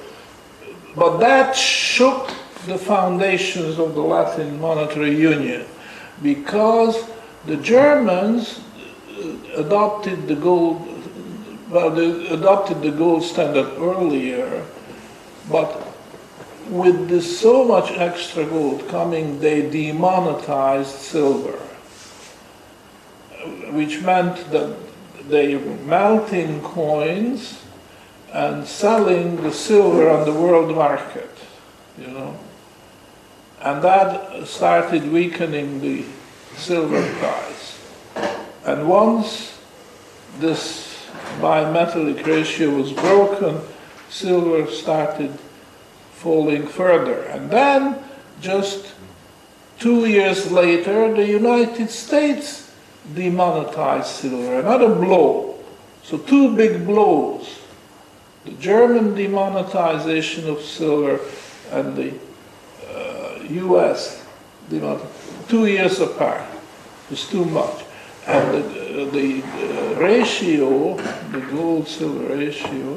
but 0.94 1.18
that 1.18 1.56
shook 1.56 2.30
the 2.66 2.78
foundations 2.78 3.78
of 3.78 3.94
the 3.94 4.00
Latin 4.00 4.60
monetary 4.60 5.16
union 5.16 5.66
because 6.22 7.09
the 7.46 7.56
Germans 7.56 8.60
adopted 9.54 10.28
the 10.28 10.34
gold, 10.34 10.86
well, 11.70 11.90
they 11.90 12.28
adopted 12.28 12.82
the 12.82 12.90
gold 12.90 13.22
standard 13.22 13.68
earlier, 13.78 14.66
but 15.50 15.86
with 16.68 17.08
this 17.08 17.40
so 17.40 17.64
much 17.64 17.90
extra 17.92 18.44
gold 18.44 18.86
coming, 18.88 19.40
they 19.40 19.68
demonetized 19.68 20.94
silver, 20.94 21.58
which 23.72 24.00
meant 24.02 24.50
that 24.50 24.76
they 25.28 25.56
were 25.56 25.76
melting 25.84 26.60
coins 26.62 27.62
and 28.32 28.66
selling 28.66 29.42
the 29.42 29.52
silver 29.52 30.08
on 30.08 30.24
the 30.24 30.32
world 30.32 30.74
market, 30.74 31.30
you 31.98 32.06
know. 32.06 32.38
And 33.60 33.82
that 33.82 34.46
started 34.46 35.10
weakening 35.10 35.80
the 35.80 36.04
silver 36.56 37.02
price. 37.18 37.78
And 38.64 38.88
once 38.88 39.58
this 40.38 41.08
bimetallic 41.40 42.24
ratio 42.26 42.70
was 42.70 42.92
broken, 42.92 43.60
silver 44.08 44.70
started 44.70 45.38
falling 46.12 46.66
further. 46.66 47.22
And 47.24 47.50
then, 47.50 47.98
just 48.40 48.94
two 49.78 50.06
years 50.06 50.50
later, 50.52 51.14
the 51.14 51.26
United 51.26 51.90
States 51.90 52.72
demonetized 53.14 54.06
silver, 54.06 54.60
another 54.60 54.94
blow. 54.94 55.58
So, 56.02 56.18
two 56.18 56.54
big 56.56 56.86
blows 56.86 57.60
the 58.44 58.52
German 58.52 59.14
demonetization 59.14 60.48
of 60.48 60.62
silver 60.62 61.20
and 61.72 61.94
the 61.94 62.14
uh, 62.88 63.38
US 63.42 64.24
demonetization, 64.68 65.19
two 65.50 65.66
years 65.66 65.98
apart. 65.98 66.46
It's 67.10 67.28
too 67.28 67.44
much. 67.44 67.84
And 68.26 68.54
the, 68.54 69.10
the 69.10 69.42
uh, 69.42 70.00
ratio, 70.00 70.96
the 71.32 71.40
gold 71.50 71.88
silver 71.88 72.36
ratio, 72.36 72.96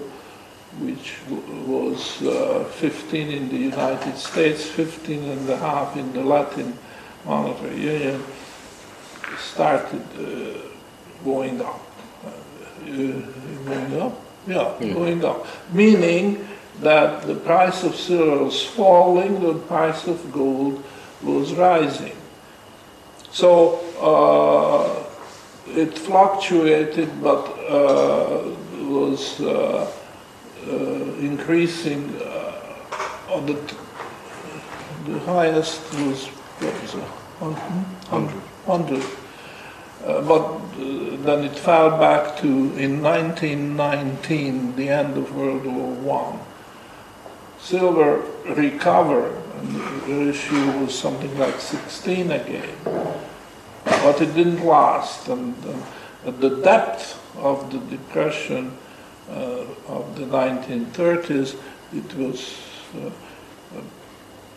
which 0.80 1.18
was 1.66 2.22
uh, 2.22 2.64
15 2.76 3.32
in 3.32 3.50
the 3.50 3.58
United 3.58 4.16
States, 4.18 4.66
15 4.66 5.24
and 5.24 5.50
a 5.50 5.58
half 5.58 5.98
in 5.98 6.14
the 6.14 6.24
Latin 6.24 6.78
Monetary 7.26 7.80
Union, 7.80 8.24
started 9.40 10.04
uh, 10.20 10.60
going 11.24 11.60
up. 11.62 11.82
Uh, 12.26 12.92
going 13.66 14.02
up? 14.02 14.22
Yeah, 14.46 14.76
going 14.80 15.26
up. 15.26 15.48
Meaning 15.72 16.48
that 16.82 17.26
the 17.26 17.36
price 17.36 17.84
of 17.84 17.96
silver 17.96 18.44
was 18.44 18.64
falling, 18.64 19.42
the 19.42 19.56
price 19.56 20.06
of 20.06 20.32
gold 20.32 20.84
was 21.24 21.54
rising. 21.54 22.16
So 23.34 23.80
uh, 24.00 25.04
it 25.76 25.98
fluctuated, 25.98 27.22
but 27.22 27.44
uh, 27.68 28.44
was 28.84 29.42
uh, 29.42 29.92
uh, 30.68 30.74
increasing. 31.20 32.16
Uh, 32.22 32.34
on 33.34 33.48
the, 33.48 33.54
the 35.08 35.20
highest 35.22 35.82
was 35.94 36.28
what 36.28 36.82
was 36.82 36.94
it? 36.94 37.04
Hundred. 38.10 38.42
Hundred. 38.66 39.04
Uh, 40.06 40.22
but 40.22 40.42
uh, 40.44 41.18
then 41.24 41.44
it 41.44 41.58
fell 41.58 41.98
back 41.98 42.38
to 42.38 42.48
in 42.78 43.02
1919, 43.02 44.76
the 44.76 44.90
end 44.90 45.18
of 45.18 45.36
World 45.36 45.66
War 45.66 45.94
One. 45.94 46.40
Silver 47.60 48.22
recovered, 48.46 49.43
and 49.58 49.76
the 49.76 50.26
ratio 50.26 50.80
was 50.80 50.98
something 50.98 51.38
like 51.38 51.60
16 51.60 52.32
again, 52.32 52.76
but 53.86 54.22
it 54.22 54.34
didn't 54.36 54.66
last. 54.66 55.28
And, 55.28 55.56
the 56.26 56.62
depth 56.62 57.20
of 57.36 57.70
the 57.70 57.80
depression 57.98 58.78
uh, 59.30 59.66
of 59.88 60.16
the 60.16 60.24
1930s, 60.24 61.58
it 61.94 62.16
was 62.16 62.58
uh, 62.96 63.10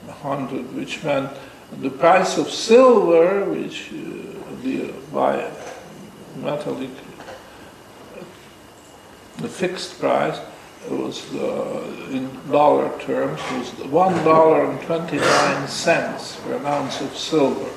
100, 0.06 0.74
which 0.76 1.02
meant 1.02 1.30
the 1.80 1.90
price 1.90 2.38
of 2.38 2.48
silver, 2.50 3.44
which 3.46 3.90
uh, 3.90 4.62
the 4.62 4.92
by 5.12 5.50
metallic, 6.36 6.90
the 9.38 9.48
fixed 9.48 9.98
price 9.98 10.38
was 10.90 11.34
uh, 11.34 12.08
in 12.10 12.30
dollar 12.50 12.96
terms 13.00 13.40
was 13.52 13.70
one 13.90 14.14
dollar 14.24 14.70
and 14.70 14.80
twenty 14.82 15.16
nine 15.18 15.68
cents 15.68 16.36
for 16.36 16.54
an 16.54 16.66
ounce 16.66 17.00
of 17.00 17.16
silver, 17.16 17.70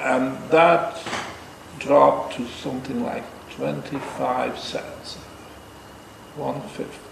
and 0.00 0.36
that 0.50 0.98
dropped 1.78 2.34
to 2.36 2.46
something 2.48 3.02
like 3.04 3.24
twenty 3.50 3.98
five 3.98 4.58
cents, 4.58 5.16
one 6.36 6.60
fifth, 6.68 7.04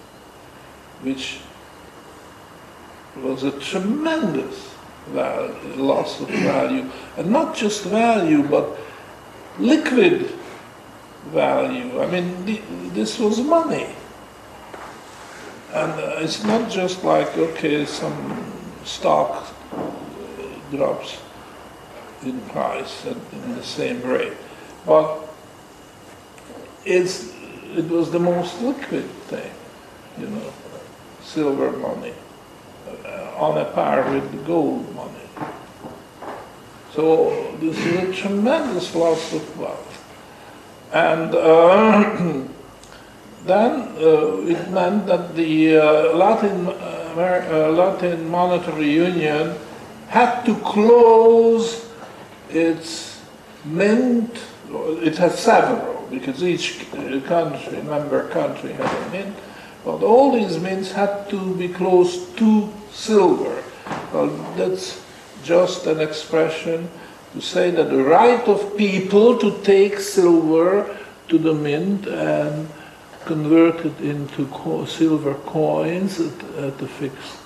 which 1.02 1.40
was 3.22 3.42
a 3.42 3.52
tremendous 3.61 4.74
val- 5.09 5.54
loss 5.76 6.20
of 6.20 6.28
value, 6.28 6.90
and 7.16 7.30
not 7.30 7.54
just 7.54 7.85
value, 7.85 8.42
but 8.42 8.78
liquid 9.59 10.33
value. 11.35 12.01
I 12.01 12.07
mean, 12.07 12.44
this 12.94 13.18
was 13.18 13.40
money, 13.40 13.88
and 15.75 15.92
uh, 15.92 16.23
it's 16.23 16.44
not 16.44 16.70
just 16.70 17.05
like 17.05 17.37
okay, 17.37 17.85
some 17.85 18.53
stock 18.85 19.53
uh, 19.73 19.83
drops 20.70 21.18
in 22.23 22.40
price 22.55 23.05
at, 23.07 23.16
in 23.33 23.57
the 23.57 23.62
same 23.62 24.01
rate, 24.03 24.33
but 24.87 25.20
it's 26.85 27.35
it 27.77 27.88
was 27.88 28.11
the 28.11 28.20
most 28.20 28.61
liquid 28.62 29.11
thing, 29.29 29.51
you 30.18 30.29
know, 30.29 30.53
silver 31.23 31.73
money 31.73 32.14
uh, 33.05 33.35
on 33.37 33.59
a 33.59 33.64
par 33.64 34.09
with 34.12 34.31
the 34.31 34.38
gold 34.47 34.94
money. 34.94 35.11
So 36.94 37.57
this 37.59 37.77
is 37.77 37.97
a 37.97 38.12
tremendous 38.12 38.94
loss 38.94 39.33
of 39.33 39.59
wealth. 39.59 39.93
And 40.94 41.35
uh, 41.35 42.14
then 43.46 43.80
uh, 43.98 44.46
it 44.46 44.70
meant 44.70 45.07
that 45.07 45.35
the 45.35 45.76
uh, 45.76 46.16
Latin, 46.16 46.68
uh, 46.68 47.72
Latin 47.72 48.30
Monetary 48.30 48.92
Union 48.92 49.57
had 50.07 50.44
to 50.44 50.54
close 50.61 51.90
its 52.48 53.20
mint, 53.64 54.38
it 55.02 55.16
had 55.16 55.33
several, 55.33 56.07
because 56.12 56.44
each 56.44 56.88
country, 57.26 57.83
member 57.83 58.28
country 58.28 58.72
had 58.74 58.87
a 58.87 59.11
mint, 59.11 59.37
but 59.85 60.00
all 60.04 60.30
these 60.30 60.61
mints 60.61 60.92
had 60.92 61.28
to 61.28 61.57
be 61.57 61.66
closed 61.66 62.38
to 62.38 62.72
silver. 62.92 63.64
Well, 64.12 64.28
that's 64.57 65.02
just 65.42 65.87
an 65.87 66.00
expression 66.00 66.88
to 67.35 67.40
say 67.40 67.70
that 67.70 67.90
the 67.90 68.03
right 68.03 68.47
of 68.47 68.77
people 68.77 69.37
to 69.38 69.61
take 69.62 69.99
silver 69.99 70.97
to 71.29 71.37
the 71.37 71.53
mint 71.53 72.07
and 72.07 72.68
convert 73.25 73.85
it 73.85 74.01
into 74.01 74.47
co- 74.47 74.85
silver 74.85 75.35
coins 75.47 76.20
at, 76.20 76.44
at 76.59 76.81
a 76.81 76.87
fixed 76.87 77.38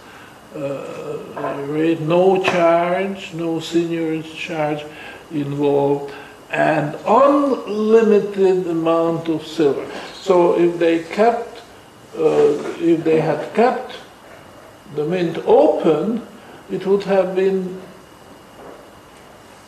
uh, 0.55 1.64
rate, 1.68 2.01
no 2.01 2.42
charge, 2.42 3.33
no 3.33 3.57
seigniorage 3.61 4.35
charge 4.35 4.85
involved, 5.31 6.12
and 6.51 6.94
unlimited 7.07 8.66
amount 8.66 9.29
of 9.29 9.46
silver. 9.46 9.87
So 10.14 10.59
if 10.59 10.79
they 10.79 11.05
kept, 11.05 11.62
uh, 12.14 12.77
if 12.79 13.05
they 13.05 13.20
had 13.20 13.55
kept 13.55 13.94
the 14.96 15.05
mint 15.05 15.38
open, 15.46 16.27
it 16.70 16.87
would 16.87 17.05
have 17.05 17.35
been 17.35 17.81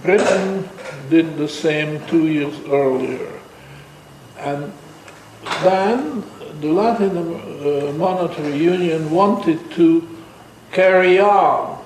Britain 0.02 0.66
did 1.10 1.36
the 1.36 1.48
same 1.48 2.00
two 2.06 2.28
years 2.28 2.58
earlier. 2.70 3.38
And 4.38 4.72
then 5.62 6.24
the 6.60 6.72
Latin 6.72 7.16
uh, 7.16 7.92
Monetary 7.94 8.56
Union 8.56 9.10
wanted 9.10 9.70
to 9.72 10.06
carry 10.72 11.18
on 11.18 11.82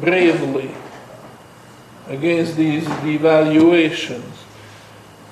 bravely 0.00 0.74
against 2.08 2.56
these 2.56 2.84
devaluations. 2.84 4.22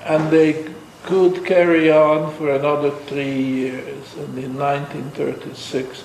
And 0.04 0.30
they 0.30 0.72
could 1.02 1.44
carry 1.44 1.90
on 1.90 2.34
for 2.34 2.50
another 2.50 2.90
three 2.90 3.42
years. 3.42 4.14
And 4.16 4.38
in 4.38 4.56
1936, 4.56 6.04